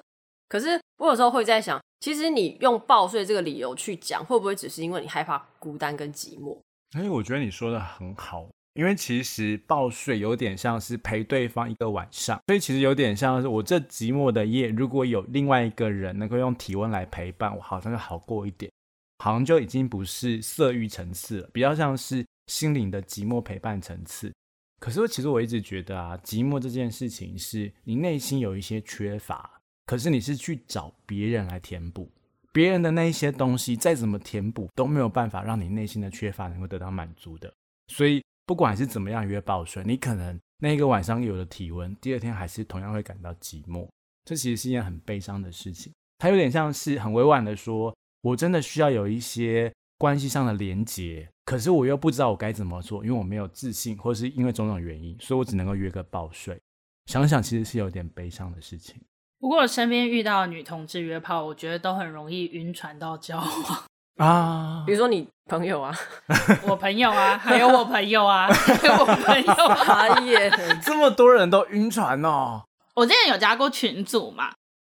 [0.49, 6.57] 可是我有时候会在想，其实你用抱睡这个理由去讲，会不会只是因为你害怕孤单跟寂寞？
[6.97, 8.47] 哎、欸，我觉得你说的很好。
[8.75, 18.71] 因为其实抱睡有点像是陪对方一个晚上，所以其实有点像是我这寂寞的夜，如果有另外一个人能够用体温来陪伴我，好像就好过一点，
[19.19, 24.33] 好像就已经不是色欲层次了，比较像是心灵的寂寞陪伴层次。
[24.79, 32.09] 可是其实我一直觉得啊，寂寞这件事情是你内心有一些缺乏，可是你是去找别人来填补，
[32.53, 37.53] 别人的那一些东西再怎么填补都没有办法让你内心的缺乏能够得到满足的，
[37.89, 38.23] 所以。
[38.51, 43.89] 不管是怎么样约抱睡，你可能那一个晚上有了体温，第二天还是同样会感到寂寞。
[44.25, 45.93] 这其实是一件很悲伤的事情。
[46.19, 56.61] 它有点像是很委婉的说，我真的需要有一些关系上的连结，可是我又不知道我该怎么做，因为我没有自信，或是因为种种原因，所以我只能够约个抱睡。
[57.07, 59.01] 想想其实是有点悲伤的事情。
[59.39, 63.90] 不过我身边遇到女同志约炮，我觉得都很容易晕船到交往。
[64.21, 65.97] 啊，比如说你朋友啊，
[66.69, 70.51] 我朋友啊，还有我朋友啊， 还有我朋友啊，也
[70.83, 72.63] 这么多人都晕船哦。
[72.95, 74.51] 我之前有加过群组嘛，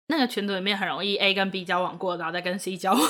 [0.08, 3.02] 那个群组里面很容易 A 跟 B 交往过，然后再跟 C 交往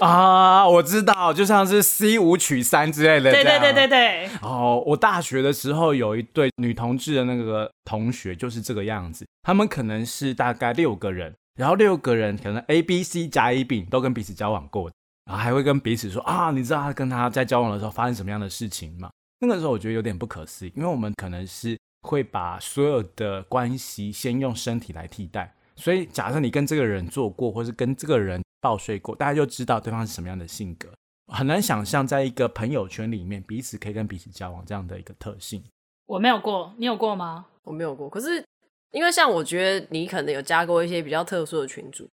[0.00, 0.66] 啊。
[0.66, 3.30] 我知道，就像是 C 五取三之类的。
[3.30, 4.28] 对对对对对。
[4.42, 14.90] 哦，我大学的时候有一对女同志的那个同学就是这个样子，他们可能是大概六个人，然后六个人可能 A、B、C 甲、乙、丙都跟彼此交往过。
[15.30, 19.08] 然后还会跟彼此说啊，你知道他跟他在交往的时候发生什么样的事情吗？
[19.38, 30.88] 那个时候我觉得有点不可思议，因为我们可能是会把所有的关系先用身体来替代，所以假设你跟这个人做过，或是跟这个人抱睡过，大家就知道对方是什么样的性格。
[31.32, 35.62] 很难想象在一个朋友圈里面，彼此可以跟彼此交往这样的一个特性。
[36.06, 37.46] 我没有过，你有过吗？
[37.62, 38.44] 我没有过，可是
[38.90, 42.08] 因为像我觉得你可能有加过一些比较特殊的群组。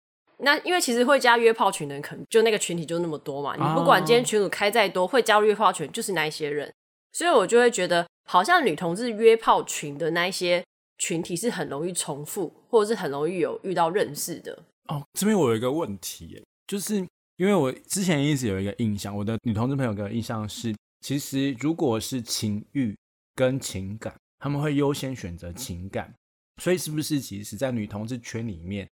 [0.44, 3.54] 那因为其实会加约炮群的人，可能就那个群体就那么多嘛。
[3.54, 6.72] 你不管今天群主开再多，会加入约炮群就是那一些人，
[7.12, 10.64] 所以我就会觉得，好像女同志约炮群的那一些
[10.98, 14.58] 群体是很容易重复，或者是很容易有遇到认识的。
[14.88, 16.96] 哦，这边我有一个问题，就是
[17.36, 22.96] 因为我之前一直有一个印象，我的女同志朋友给我印象是，其实如果是情欲
[23.36, 26.12] 跟情感，他们会优先选择情感，
[26.60, 28.88] 所以是不是其实，在女同志圈里面？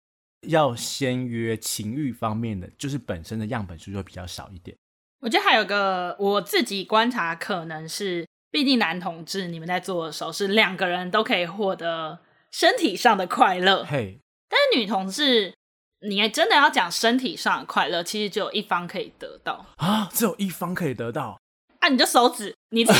[0.47, 4.75] 要先约情欲方面的，就是本身的样本数就比较少一点。
[5.21, 12.19] 我觉得还有个我自己观察，可能是毕竟男同志你们在做的时候是两个人都可以获得
[12.51, 14.19] 身体上的快乐，嘿。
[14.47, 15.53] 但是女同志，
[16.07, 21.39] 你真的要讲身体上的快乐，其实只有一方可以得到啊，只有一方可以得到。
[21.79, 22.99] 啊，你就手指，你自己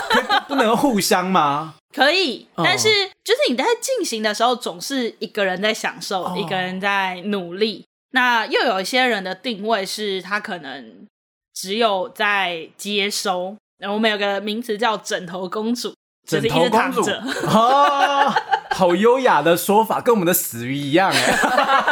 [0.48, 1.74] 不能互相吗？
[1.94, 2.88] 可以，哦但是
[3.22, 7.84] 就是你在进行的时候，总是一个人在享受，哦一个人在努力。
[8.12, 11.06] 那又有一些人的定位是他可能
[11.52, 13.56] 只有在接收。
[13.78, 15.92] 然后我们有个名词叫“枕头公主”，
[16.26, 17.20] 就是一直躺着。
[17.48, 18.32] 哦，
[18.70, 21.38] 好优雅的说法，跟我们的死鱼一样哎。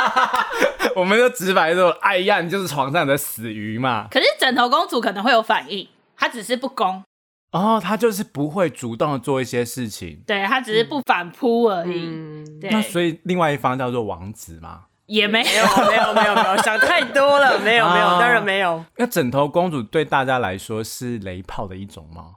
[0.94, 4.06] 我们就直白说，哎呀，你就是床上的死鱼嘛。
[4.10, 5.86] 可是枕头公主可能会有反应，
[6.22, 7.02] 她只是不攻。
[7.50, 12.00] 哦，他就是不会主动的做一些事情，对，他只是不反扑而已。
[12.06, 14.84] 嗯，对，那所以另外一方叫做王子嘛。
[15.06, 18.82] 也没没有没有没有没有想太多了， 没有没有，当然没有。
[18.96, 22.36] 那枕头公主对大家来说是雷炮的一种吗？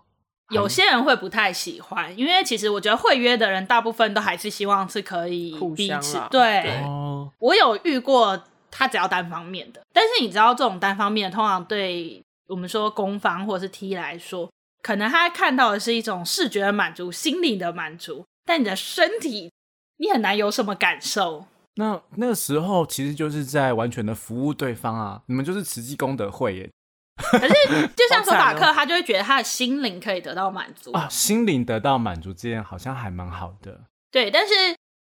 [0.49, 6.19] 有些人会不太喜欢，因为其实我觉得会约的人大部分都还是希望是可以彼此。
[6.29, 14.49] 对，哦，我有遇过他只要单方面的，但是你知道这种单方面通常对我们说攻方或者是 T 来说，
[14.81, 19.51] 可能他看到的是一种视觉的满足、心灵的满足，但你的身体
[19.97, 21.45] 你很难有什么感受。
[21.75, 26.69] 那那个时候其实就是在完全的服务对方啊，你们就是慈济功德会耶。
[27.17, 27.53] 可是
[27.95, 33.81] 就像索法克，哦、他就会觉得他的心灵可以得到满足啊，心灵得到满足这件好像还蛮好的。
[34.11, 34.53] 对，但是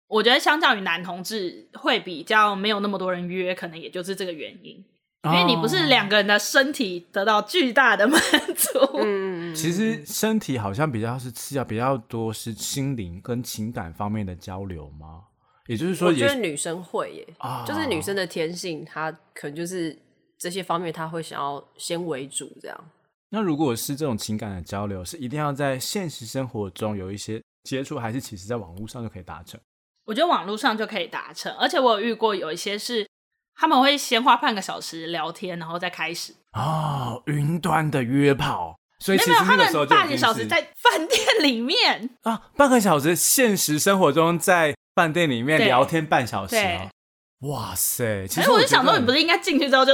[0.07, 4.83] 我觉得相较于男同志会比较没有那么多人约，可能也就是这个原因，
[5.23, 8.21] 因为你不是两个人的身体得到巨大的满
[8.55, 8.79] 足。
[8.99, 15.23] 嗯，其实身体好像比较是次要，比较多是心灵跟情感方面的交流吗？
[15.67, 19.95] 也就是说，我觉得女生会耶，啊、就是女生的天性，她可能就是
[20.37, 22.91] 这些方面，她会想要先为主这样。
[23.29, 29.59] 那如果是这种情感的交流，是一定要在现实生活中有一些接触，还是其实在网络上就可以达成？
[30.05, 33.05] 我觉得网络上就可以达成，而且我有遇过有一些是
[33.59, 36.33] 他们会先花半个小时聊天，然后再开始。
[36.53, 44.75] 哦，云端的约炮，所以其实那个时候就半个小时在饭店里面 啊，半个小时现实生活中在。
[44.95, 46.89] 饭店里面聊天半小时哦！
[47.47, 48.27] 哇塞！
[48.27, 49.93] 其实我，我就想说，你不是应该进去之后就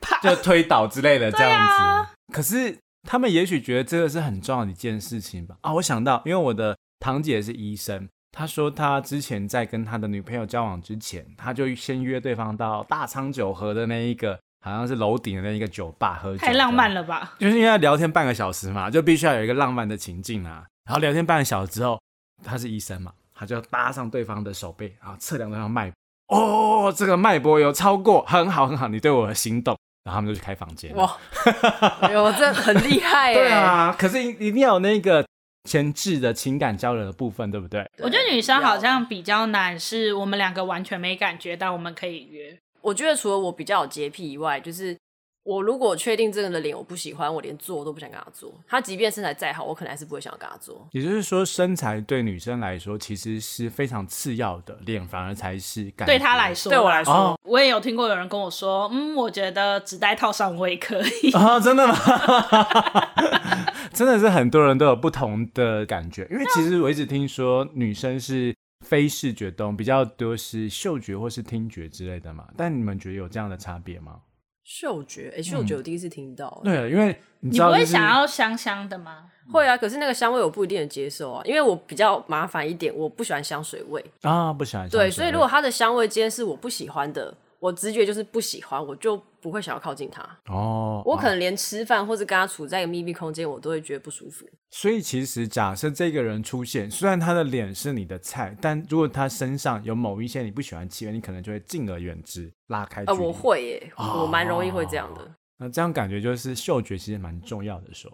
[0.00, 1.82] 啪 就推倒之类的这样子？
[1.82, 5.56] 啊、可是他们也许觉得这个是很重要的一件事情吧？
[5.60, 17.34] 啊，我想到，因为我的堂姐是医生，她说他之前在跟他的女朋友交往之前，他就先约对方到大昌九和的那一个好像是楼顶的那一个酒吧喝酒，太浪漫了吧？
[17.38, 20.64] 就是因为聊天半个小时嘛，就必须要有一个浪漫的情境啊。
[20.86, 22.00] 然后聊天半个小时之后，
[22.42, 23.12] 他是医生嘛。
[23.34, 25.90] 他就搭上对方的手背，然后测量对方脉
[26.28, 30.94] 搏，哦，这个脉搏有超过，很好很好，你对我的心动，然后他们就去开房间。
[30.94, 31.16] 哇，
[32.02, 33.34] 哎呦，这很厉害耶！
[33.36, 35.26] 对啊，可是一定要有那个
[35.64, 37.88] 前置的情感交流的部分，对不对？
[37.98, 42.58] 我觉得女生好像比较难，是我们两个完全没感觉，但我们可以约。
[42.80, 44.96] 我觉得除了我比较有洁癖以外，就是。
[45.44, 48.54] 我如果确定这个人的脸我不喜欢，我连做都不想跟他做。
[48.68, 50.86] 他即便身材再好，我可能还是不会想要跟他做。
[50.92, 55.90] 也就是说，身材对女生来说其实是非常次要的，脸反而才是。
[56.06, 61.32] 对他来说，对我来说，哦、我也有听过有人跟我说，嗯，我觉得纸袋套上我也可以。
[61.32, 61.94] 啊、哦，真的吗？
[63.92, 68.54] 真的是很多人都有不同的感觉，因为其实我一直听说女生是
[68.86, 72.46] 非视觉动物，比较多是嗅觉或是听觉之类的嘛。
[72.56, 74.20] 但你们觉得有这样的差别吗？
[74.64, 76.60] 嗅觉，哎、欸，嗅觉我第一次听到。
[76.62, 79.24] 对，因为你，知你道、就是、不会想要香香的吗？
[79.52, 85.06] 会啊，可是那个香味我不一定能接受啊，因为我比较麻烦一点，我不喜欢香水味啊，不喜欢香水味。
[85.06, 90.22] 对，所以如果它的香味今天是我不喜欢的，我直觉就是不喜欢，我就不会想要靠近他。
[90.46, 94.46] 哦，我可能连吃饭或是跟他处在一个密闭空间，我都会觉得不舒服。
[94.70, 103.02] 所以其实假设这个人出现，虽然他的脸是你的菜，但如果他身上有某一些你不喜欢气味，你可能就会敬而远之，拉开。
[103.04, 105.34] 呃，我会耶，哦、我蛮容易会这样的。
[105.58, 108.10] 那这样感觉就是嗅觉其实蛮重要的，说。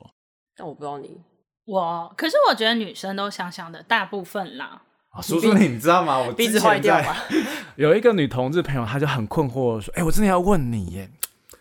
[0.56, 1.20] 但我不知道你，
[1.66, 4.82] 我可是我觉得女生都香香的，大部分啦。
[5.22, 6.18] 叔叔，你知道吗？
[6.18, 7.16] 我鼻子坏掉吗？
[7.76, 11.10] 有一个女同志朋友，她就很困惑说：“哎、欸，我真的要问你耶，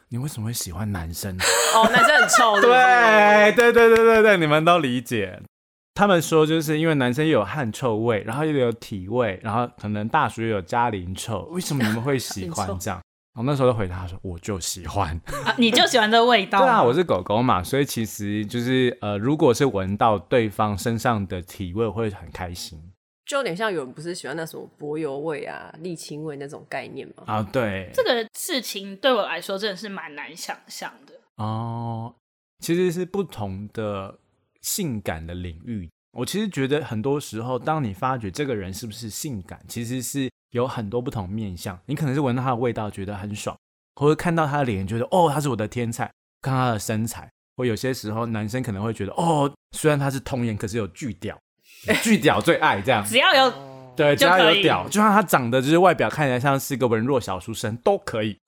[0.10, 1.36] 你为什么会喜欢男生？”
[1.74, 2.62] 哦，男生很臭？
[2.62, 5.42] 对对对对对对，你们都理解。
[5.96, 13.02] 他们说，就是因为男生又有汗臭味，然后又有体味，然后可能大叔又有家林臭，为什么你们会喜欢这样？
[13.34, 16.58] 我那时候就回答说：“我就喜欢，啊、你就喜欢这个味道。
[16.62, 22.80] ”对啊，我是狗狗嘛，所以其实就是呃，如果是闻到对方身上的体味，我会很开心。
[23.28, 27.24] 就有点像有人不是喜欢那什么柏油味啊、沥青味那种概念吗？
[27.28, 32.16] 啊，对，这个事情对我来说真的是蛮难想象的哦。
[32.60, 34.18] 其实是不同的
[34.62, 35.90] 性感的领域。
[36.18, 41.78] 我其实觉得很多时候，当你发觉这个人是不是性感，其实是有很多不同面相。
[41.86, 43.56] 你可能是闻到他的味道觉得很爽，
[43.96, 46.10] 或者看到他的脸觉得哦，他是我的天菜，
[46.42, 51.38] 看他的身材，或有些时候男生可能会觉得，哦，虽然他是童颜，可是有巨屌，
[52.04, 53.54] 巨屌最爱这样，只要有
[53.96, 58.38] 对，只要有屌，就算他长得就是外表看起来像是个文弱小书生都可以。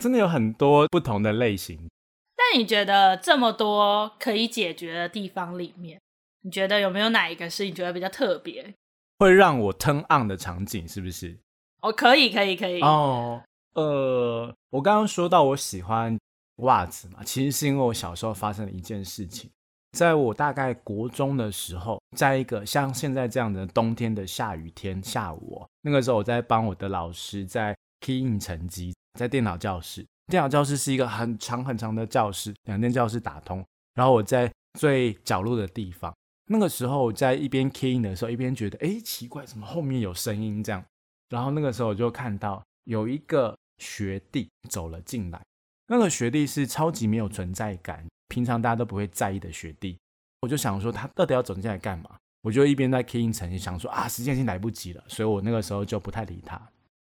[0.00, 1.88] 真的有很多不同的类型。
[2.36, 6.00] 但你觉得这么多可以解决的地方里面，
[6.42, 8.72] 你觉得有没有哪一个是你觉得比较特别，
[9.18, 10.86] 会让我 turn on 的场景？
[10.90, 11.36] 是不是？
[11.82, 12.80] 哦，可以，可以，可以。
[12.80, 13.42] 哦，
[13.74, 16.16] 呃，我刚刚说到我喜欢
[16.58, 19.50] 袜子嘛，其实是因为我小时候发生了一件事情，
[19.92, 28.94] 在我大概国中的时候，在一个像现在这样的冬天的下雨天下午哦，那个时候我在帮我的老师在 key in 成绩。
[29.18, 33.64] 在电脑教室，电脑教室是一个很长很长的教室，两间教室打通。
[33.94, 36.14] 然后我在最角落的地方，
[36.46, 40.84] 那个时候我在一边 key in 的时候，一边觉得，哎，奇怪，怎么后面有声音这样？
[41.30, 45.42] 然后那个时候我就看到有一个学弟走了进来，
[45.88, 49.98] 那个学弟是超级没有存在感，平常大家都不会在意的学弟。
[50.40, 52.16] 我就想说，他到底要走进来干嘛？
[52.42, 56.60] 我就一边在成绩，想说啊，时间已经来不及了，所以我那个时候就不太理他。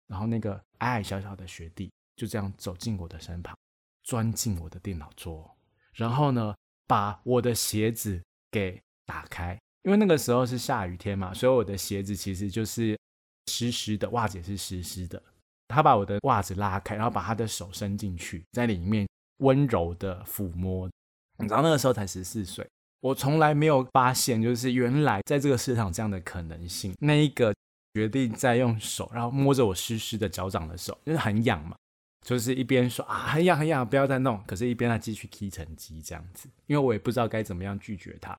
[0.08, 1.90] 然后那个矮矮小小的学弟。
[2.16, 3.54] 就这样走进我的身旁，
[4.02, 5.54] 钻进我的电脑桌，
[5.92, 6.56] 然后呢，
[6.86, 8.18] 把我的鞋子
[8.50, 12.98] 给打开，因为那个时候是下雨天嘛，所以我的鞋子其实就是
[13.48, 15.22] 湿湿的，袜子也是湿湿的。
[15.68, 19.06] 他把我的袜子拉开，然后把他的手伸进去，在里面
[19.40, 20.88] 温柔的抚摸。
[21.38, 22.66] 你知道那个时候才十四岁，
[23.00, 26.94] 我从来没有发现，就是原来在这个市场这样的可能性。
[26.98, 27.54] 那一个
[27.94, 31.76] 决定在用手，然后摸着我湿湿的脚掌的手，因为很痒嘛。
[32.24, 34.42] 就是一边说啊，很痒很痒，不要再弄。
[34.48, 38.36] 可是，一边他继续踢成绩这样子，因为我也不知道该怎么样拒绝他。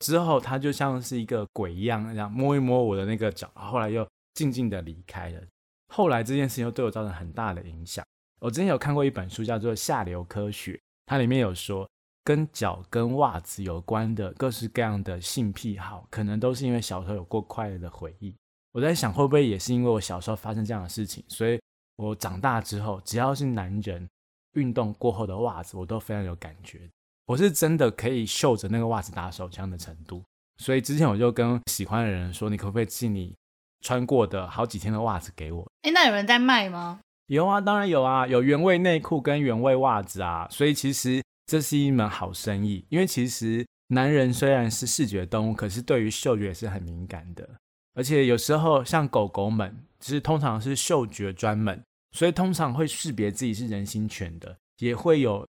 [0.00, 5.40] 之后，他就像是一个鬼一样，这样摸一摸我的那个脚，后来又静静的离开了。
[5.88, 8.04] 后来这件事情又对我造成很大的影响。
[8.40, 10.72] 我之前有看过一本书，叫做《下流科学》，
[11.06, 11.88] 它里面有说，
[12.24, 18.34] 跟脚跟袜子有关的各式各样的性癖好，可能都是因为小时候有过快乐的回忆。
[18.72, 21.60] 我在想，会不会也是因为我小时候发生这样的事情，所以。
[22.02, 24.08] 我长大之后，只要是男人
[24.54, 26.88] 运动过后的袜子，我都非常有感觉。
[27.26, 30.24] 我是真的可以嗅着那个袜子打手枪的程度。
[30.56, 33.34] 所以之前我就跟喜欢的人说：“你可不可以寄你
[33.82, 37.00] 穿过的好几天的袜子给我？”哎，那有人在卖吗？
[37.26, 40.48] 有啊，当然有啊，有原味内裤跟原味袜子啊。
[40.50, 47.48] 所以其实这是一门好生意，因为其实男人虽然是视觉动物，可是对于嗅觉也是很敏感的。
[47.94, 51.82] 而且有时候像狗狗们，其实通常是嗅觉专门。
[52.12, 55.44] 所以通常会识别自己是人形犬的，也会有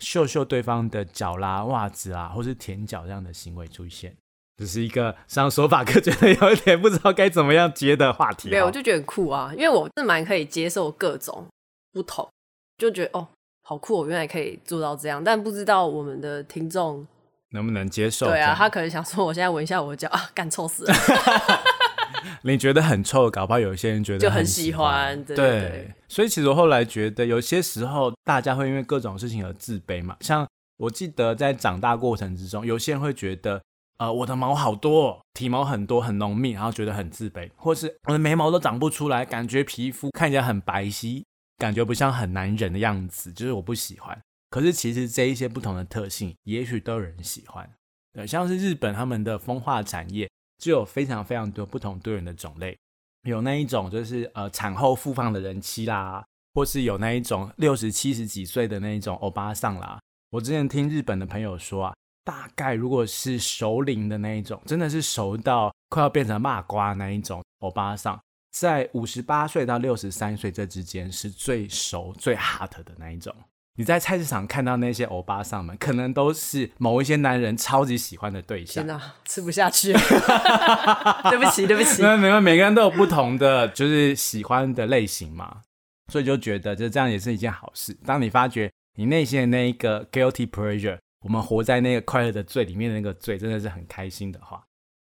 [0.00, 4.16] 嗅嗅对方的脚啦、袜子啊，或是舔脚这样的行为出现。
[4.56, 8.48] 这是一个上说法，可觉得有一点不知道该怎么样接的话题。
[8.48, 11.46] 没有，我就觉得很酷啊，因为我是蛮可以接受各种
[11.92, 12.28] 不同，
[12.78, 13.28] 就觉得哦，
[13.66, 15.24] 好酷，我原来可以做到这样。
[15.24, 17.06] 但不知道我们的听众
[17.52, 18.26] 能不能接受？
[18.26, 20.92] 对啊，他可能想说，我现在闻一下我的脚啊，干臭死了。
[22.42, 25.24] 你觉得很臭，搞不好有些人觉得很，就很喜欢。
[25.24, 30.16] 对，对，对，所以其实我后来觉得，有些时候大家会因为各种事情而自卑嘛。
[30.20, 30.46] 像
[30.76, 33.62] 我记得在长大过程之中，有些人会觉得，
[33.98, 41.22] 呃，我的毛好多，体毛很多，很浓密，然后觉得很自卑，或是我的眉毛都长不出来，感觉皮肤看起来很白皙，
[41.58, 44.20] 感觉不像很男人的样子，就是我不喜欢。
[44.50, 47.68] 可是其实这一些不同的特性，也许都有人喜欢。
[48.12, 50.30] 对，像是日本他们的风化产业。
[50.56, 52.78] 就有非常非常多不同多元的种类，
[53.28, 56.24] 有那一种就是呃产后复放的人妻啦，
[56.54, 59.98] 或是有那一种六十七十几岁的那一种欧巴桑啦。
[60.30, 68.18] 我之前听日本的朋友说啊，大概如果是熟龄的那一种，真的是熟到快要变成骂瓜那一种欧巴桑，
[68.54, 73.34] 在五十八岁到六十三岁这之间是最熟最 hot 的那一种。
[73.76, 78.84] 你在菜市场看到那些欧巴桑们，可能都是某一些男人超级喜欢的对象。
[78.84, 79.92] 天哪，吃不下去，
[81.28, 82.00] 对不起，对不起。
[82.00, 85.62] 因为每个每个人都有不同的就是喜欢的类型嘛，
[86.12, 87.92] 所以就觉得就这样也是一件好事。
[88.06, 94.62] 当你发觉你内心的那一个 guilty pleasure，我们活在那个快乐的罪里面的那个罪，真的是很开心的话，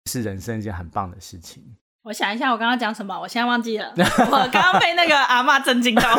[0.08, 1.64] 是人生一件很棒的事情。
[2.02, 3.18] 我想一下，我刚刚讲什么？
[3.18, 3.92] 我现在忘记了。
[3.96, 6.02] 我刚刚被那个阿嬷震惊到。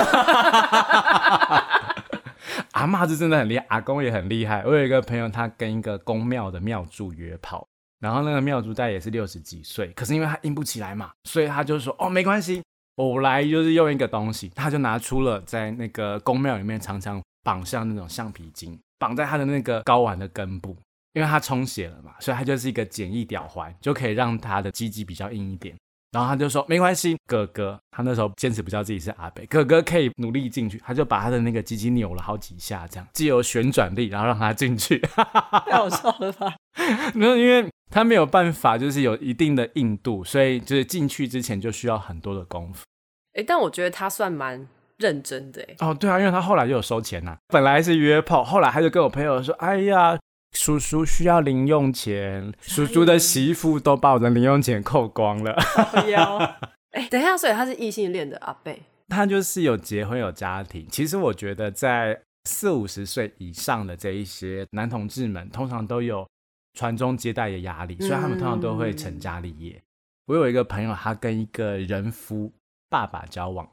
[2.74, 4.64] 阿嬷是真的很厉害，阿公也很厉害。
[4.66, 7.68] 我有一个朋友，他跟一个宫庙的庙祝约炮，
[8.00, 12.62] 然后那个庙祝大概也是六十几岁，可是因为他硬不起来嘛，所以他就说：“哦，没关系，
[12.96, 20.76] 我来就是用一个东西。”他就拿出了在那个宫庙里面常常绑上那种橡皮筋，绑在他的那个睾丸的根部，
[21.14, 25.76] 因为他充血了嘛，所以他就是一个简易吊环，就可以让他的鸡鸡比较硬一点。
[26.12, 36.54] 然后他就说没关系，哥哥，他那时候坚持不叫自己是阿北，哥哥可以努力进去，他就把他的那个鸡鸡扭了好几下，这样既有旋转力，然后让他进去，太好笑了吧？
[37.14, 42.84] 没有，因为他没有办法，就是有一定的硬度，所以就是进去之前就需要很多的功夫。
[43.34, 45.76] 哎，但我觉得他算蛮认真的哎。
[45.80, 50.20] 哦，对啊，因为他后来就有收钱呐、啊，本来是约炮，后来他就跟我朋友说，哎呀。
[50.52, 55.54] 叔叔需要零用钱，叔叔的媳妇都把我的零用钱扣光了。
[56.92, 60.86] 哎，等一下，所以他是异性恋的阿贝，他就是有结婚有家庭。
[60.92, 66.28] 其实我觉得，在四五十岁以上的这一些男同志们，通常都有
[66.78, 69.72] 传宗接代的压力，所以他们通常都会成家立业。
[69.78, 69.82] 嗯、
[70.28, 72.52] 我有一个朋友，他跟一个人夫
[72.90, 73.68] 爸爸交往，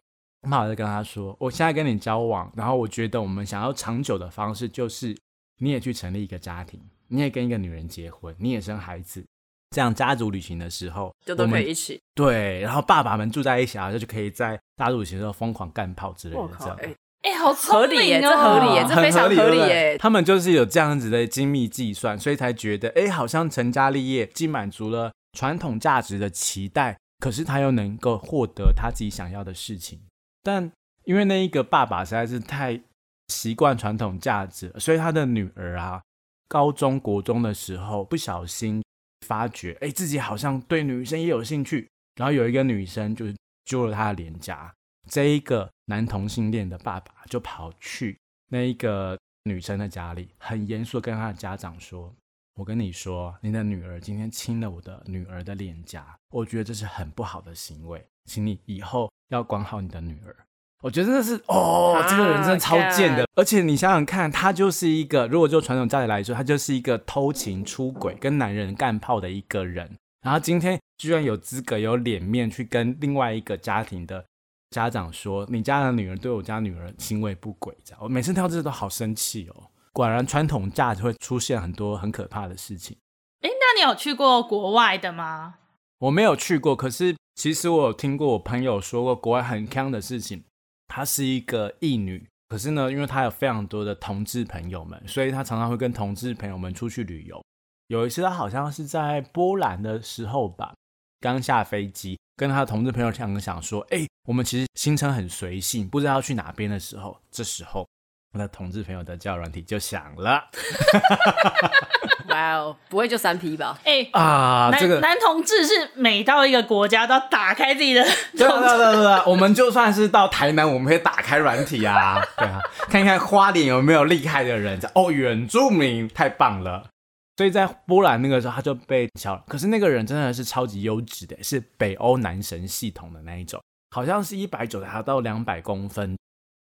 [0.49, 5.15] 那我就跟他说：“我现在跟你交往，然后我觉得我们想要长久的方式就是。”
[5.59, 9.25] 你也去成立一个家庭，你也跟一个女人结婚，你也生孩子，
[9.71, 12.01] 这样家族旅行的时候就都可以一起。
[12.15, 16.49] 对，然后爸爸们住在一起啊，就就可以在家族旅行的时候疯狂干炮之类的。
[16.59, 19.99] 这样，哎哎，好合理耶，这合理耶，这非常合理耶。
[19.99, 30.01] 他们就是有这样子的精密计算，所以才觉得，哎，好像成家立业既满足了传统价值的期待，可是他又能够获得他自己想要的事情。
[30.43, 30.71] 但
[31.05, 32.81] 因为那一个爸爸实在是太。
[33.29, 36.03] 习惯传统价值，所以他的女儿啊，
[36.49, 38.83] 高中国中的时候不小心
[39.27, 44.73] 发觉，哎，自己好像对女生也有兴趣，然后有一个女生就是揪了他的脸颊，
[45.09, 48.19] 这一个男同性恋的爸爸就跑去
[48.49, 52.15] 那一个女生的家里，很严肃跟他的家长说
[52.57, 60.35] ：“我跟你说，你的女儿今天亲了我的女儿的脸颊，我觉得这是很不好的行为，请你以后要管好你的女儿。”
[60.83, 63.27] 我觉得真的是哦，啊、这个人真的超贱的。
[63.35, 69.91] 而且你想想看，他就是一个，如果就传统价值来说，他就是一个偷情、出轨、跟男人干炮的一个人。
[70.23, 74.25] 然后今天居然有资格、有脸面去跟另外一个家庭的
[74.71, 78.01] 家长说，你家的女儿对我家女儿行为不轨，这样。
[78.03, 79.71] 我每次听到这都好生气哦。
[79.93, 82.97] 果然传统价值会出现很多很可怕的事情。
[83.41, 85.55] 哎，那你有去过国外的吗？
[85.99, 90.45] 我没有去过，可是其实我有听过我朋友说过国外很坑的事情。
[90.89, 97.41] 她是一个异女，可是呢，因为她有非常多的同志朋友们，所以她常常会跟同志朋友们出去旅游。
[97.87, 100.75] 有一次，她好像是在波兰的时候吧，
[101.21, 107.87] 刚下飞机，跟她的同志朋友两个想说：“哎，我们其实行程很随性，不知道要去哪边的时候，这时候。”
[108.35, 110.51] 我的同志朋友的叫软体就响了，
[112.29, 113.79] 哇哦，不会就三 P 吧？
[113.85, 126.89] 哎、欸、啊，男这个男同志是每到一个国家都要打开自己的，对对对对，我们就算是到台南，我们可以打开软体啊，对啊，看一看花莲有没有厉害的人，哦，原住民太棒了。
[127.37, 129.45] 所以在波兰那个时候，他就被敲了。
[129.47, 133.63] 可是那个人真的是超级优质的，是北欧男神系统的那一种，
[133.95, 136.17] 好像是一百九还到两百公分。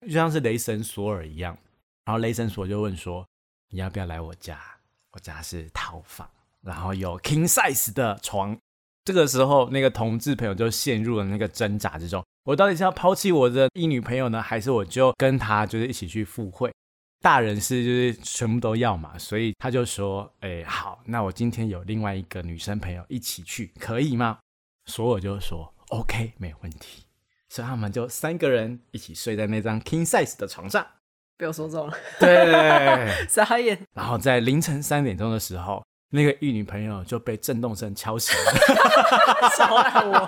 [0.05, 1.55] 就像是雷神索尔一样，
[2.05, 3.25] 然后雷神索尔就问说
[3.71, 4.59] ：“你要不要来我家？
[5.13, 6.29] 我家是套房，
[6.61, 8.57] 然后有 king size 的床。”
[9.05, 16.71] 这个时候，那个同志朋友就陷入了那个挣扎之中：我到底是要抛弃我的一女朋友呢，还是我就跟他就是一起去赴会？
[17.21, 24.39] 大人是就是全部都要嘛，所以他就说：“哎，好，那我今天有另外一个女生朋友一起去，可以吗？”
[24.87, 27.03] 所以我就说：“OK，没有问题。”
[27.49, 30.85] 所以他们就三个人一起睡在那张 king size 的床上，
[31.37, 31.93] 被我说中了。
[32.19, 33.77] 对， 傻眼。
[33.93, 38.51] 然后在凌晨三点钟的时候，那个玉女朋友就被震动声敲醒了。
[39.57, 40.25] 小爱我，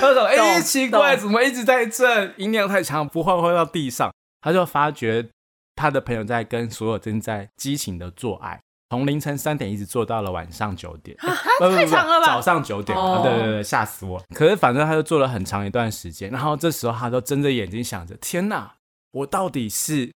[0.00, 2.32] 他说：“哎、欸，奇怪，怎么一直在震？
[2.36, 4.12] 音量太强，不会会到地上。”
[4.42, 5.28] 他就发觉
[5.76, 8.58] 他的朋友在跟所有正在激情的做爱。
[8.88, 12.26] 从凌晨三点一直做到了晚上九点，太长了吧？
[12.26, 14.20] 早上九点，哦、对对对，吓死我！
[14.34, 18.74] 可是反正他就做了很长一段时间，然后这时候他都睁着眼睛想着：天哪，
[19.12, 20.10] 我到底是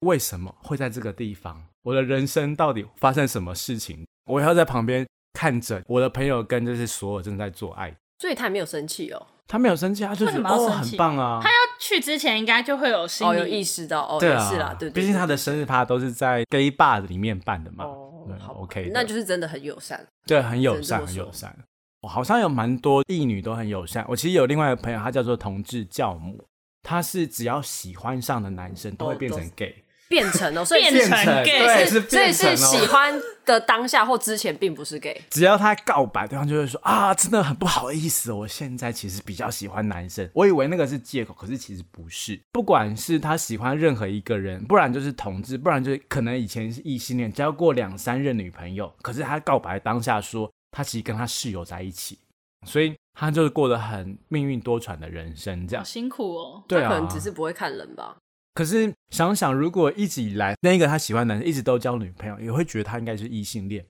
[0.00, 1.64] 为什么会在这个地方？
[1.82, 4.06] 我的人生到底发生什么事情？
[4.26, 9.26] 我要在旁边看着我的朋友跟这些所有正在做爱，所以他也没有生气哦。
[9.46, 11.40] 他没有生气，他就觉得哦，很棒啊。
[11.42, 17.84] 他要去之前应该就会有心、哦、有意识到哦，对啊，是啦，对，对，对，毕竟他的生日趴都是在 gay bar 里面办的嘛。
[17.84, 18.06] 哦
[18.38, 21.56] 好，OK，那就是真的很友善，对，很友善，很友善。
[22.02, 24.04] 我好像有蛮多异女都很友善。
[24.08, 26.44] 我其实有另外一个朋友，他叫做同志教母，
[26.82, 29.82] 他是只要喜欢上的男生都会变成 gay。
[30.10, 33.14] 变成哦，所以变成 gay，对，是所以是喜欢
[33.46, 35.22] 的当下或之前并不是 gay。
[35.30, 40.28] 只要他告白，对方就会说啊，真的很不好意思，我现在其实比较喜欢男生。
[40.34, 42.36] 我以为那个是借口，可是其实不是。
[42.50, 52.18] 不管是他喜欢任何一个人，不然就是同志，不然就是可能以前是异性恋，交过两三任女朋友，可是他告白当下说他其实跟他室友在一起，
[52.66, 56.64] 所以他就是过得很命运多舛的人生，这样好辛苦哦。
[56.66, 58.16] 对啊，可能只是不会看人吧。
[58.60, 63.82] 可是想想，如果一直以来那个他喜欢的男生一直都交女朋友，也会觉得他应该是异性恋。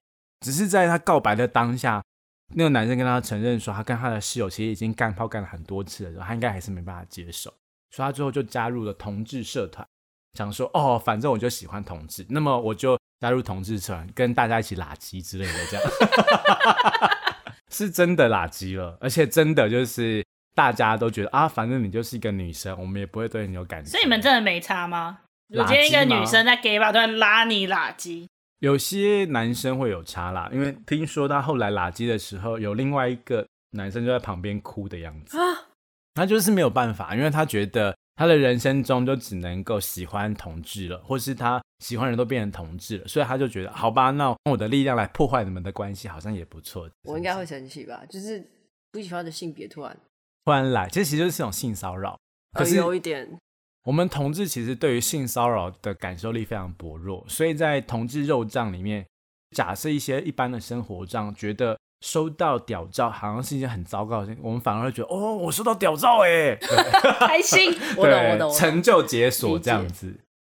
[0.43, 2.01] 只是在他告白的当下，
[2.55, 7.53] 那个男生跟他承认说，他跟他的室友其实已经干炮干了很多次了，他应该还是没办法接受，
[7.91, 9.85] 所以他最后就加入了同志社团，
[10.35, 15.91] 想说哦，反正我就喜欢同志，那么我就加入同志社团，跟大家一起拉鸡之类的，这样
[17.73, 20.25] 是真的拉鸡了，而且真的就是。
[20.55, 23.91] 大家都觉得啊，反正你就是一个女生，我们也不会对你有感觉。
[23.91, 25.21] 所以你们真的没差吗？
[25.49, 28.27] 如果今天一个女生在 gay bar 突然拉你垃圾，
[28.61, 35.39] 有些男生会有差啦，因为听说他后来喇鸡的时候，有另外一个男生就在旁边哭的样子。
[35.39, 35.43] 啊，
[36.15, 46.89] 他就是没有办法，因为他觉得他的人生中就只能够喜欢同志了，或是他喜欢人都变成同志了，所以他就觉得好吧，那用我的力量来破坏你们的关系，好像也不错。
[47.05, 48.03] 我应该会生气吧？
[48.09, 48.47] 就是
[48.93, 49.97] 不喜欢的性别突然。
[50.51, 52.19] 突然来，这其实就是一种性骚扰。
[52.59, 53.39] 可是有一点，
[53.85, 59.07] 我们同志其实对于性骚扰的感受力非常薄弱，所以在同志肉帐里面，
[59.57, 66.57] 假设一些一般的生活帐觉得收到屌照好像是一件很糟糕的事情，我们反而会觉得哦，我收到屌照哎，
[67.29, 70.13] 开心，我懂我懂，成就解锁这样子。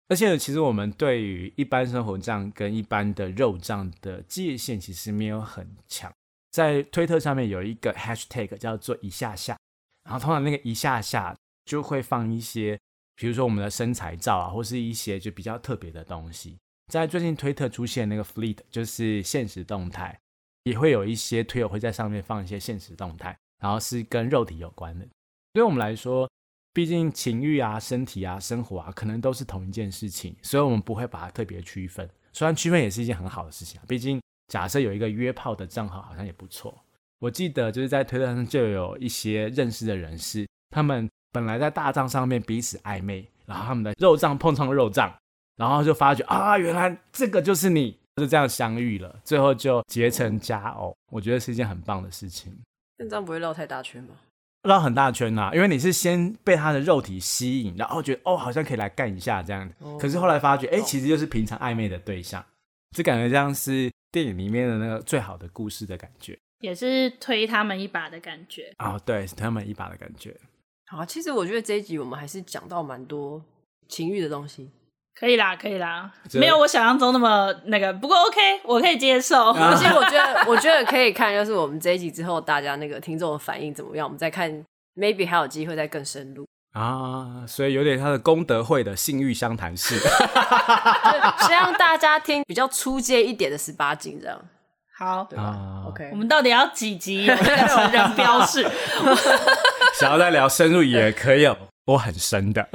[0.09, 6.11] 而且其实我们对于一般生活帐跟一般的肉帐的界限其实没有很强，
[6.51, 9.55] 在推特上面有一个 hashtag 叫做一下下。
[10.03, 11.35] 然后通常那个一下下
[11.65, 12.79] 就会放一些，
[13.15, 16.57] 比如说我们的身材照啊，或是一些就比较特别的东西。
[16.91, 20.19] 在最近推特出现那个 Fleet，就是现实动态，
[20.63, 25.07] 也会有一些推友会在上面放一些现实动态，然后是跟肉体有关的。
[25.53, 26.29] 对我们来说，
[26.73, 32.07] 毕竟情欲啊、身体啊、生活啊，可能都是同一件事情，所以我们不会把它特别区分。
[32.33, 36.77] 虽然区分也是一件很好的事情啊，毕竟假设有一个约炮的账号，好像也不错。
[37.23, 45.09] 我记得就是在推特上就有一些认识的人士，他们本来在大帐上面彼此暧昧，然后他们的肉帐碰撞肉帐，
[45.55, 50.93] 然后就发觉啊，原来这个就是你，就这样相遇了，最后就结成佳偶。
[51.13, 52.53] 我觉得是一件很棒的事情。
[52.97, 54.15] 这样不会绕太大圈吗？
[54.63, 62.43] 绕很大圈呐、啊，因为你是先被他的肉体吸引，然后觉得哦，好像可以来干一下这样，可是后来发觉，哎，其实就是平常暧昧的对象，
[62.93, 66.37] 就感觉像是电影里面的那个最好的故事的感觉。
[66.63, 70.33] 也是推他们一把的感觉啊、哦，对，推他们一把的感觉。
[70.89, 73.43] 好，其实我觉得这一集我们还是讲到蛮多
[73.89, 74.71] 情欲的东西，
[75.13, 79.49] 可以啦，可以啦，没有我想象中那么那个，不过 OK，我可以接受。
[79.59, 84.49] 而且我觉得， 我觉得可以看，就是我们这一集之后，大家那个听众的反应怎么样，我们再看
[84.95, 87.45] ，maybe 还有机会再更深入啊。
[87.45, 89.99] 所以有点他的功德会的性欲相谈式，
[91.45, 94.41] 先让大家听比较出街一点的十八禁这样。
[95.03, 98.65] 好，对吧？OK，我们到底要几集有这个成人标示？
[99.99, 101.47] 想要再聊深入也可以，
[101.85, 102.67] 我很深的，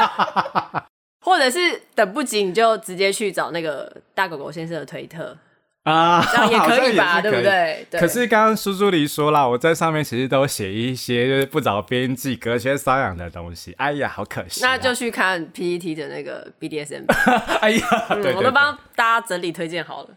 [1.20, 5.36] 或者是等不及你就直接去找那个大狗狗先生的推特
[5.84, 7.20] 啊，这样也可以吧？
[7.20, 7.86] 对不对？
[7.92, 13.74] 可是刚刚苏苏黎说了，我在上面其实都写一些就是不着边际、隔靴搔痒的东西。
[13.76, 14.70] 哎呀，好可惜、啊。
[14.70, 17.04] 那就去看 PET 的那个 BDSM。
[17.60, 20.08] 哎呀，对对对，我都帮大家整理推荐好了。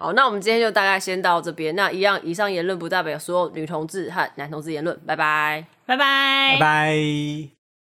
[0.00, 1.74] 好，那我们今天就大概先到这边。
[1.74, 4.96] 那一样，以上言论不代表所有女同志和男同志言论。
[5.04, 7.57] 拜拜，拜拜，拜拜。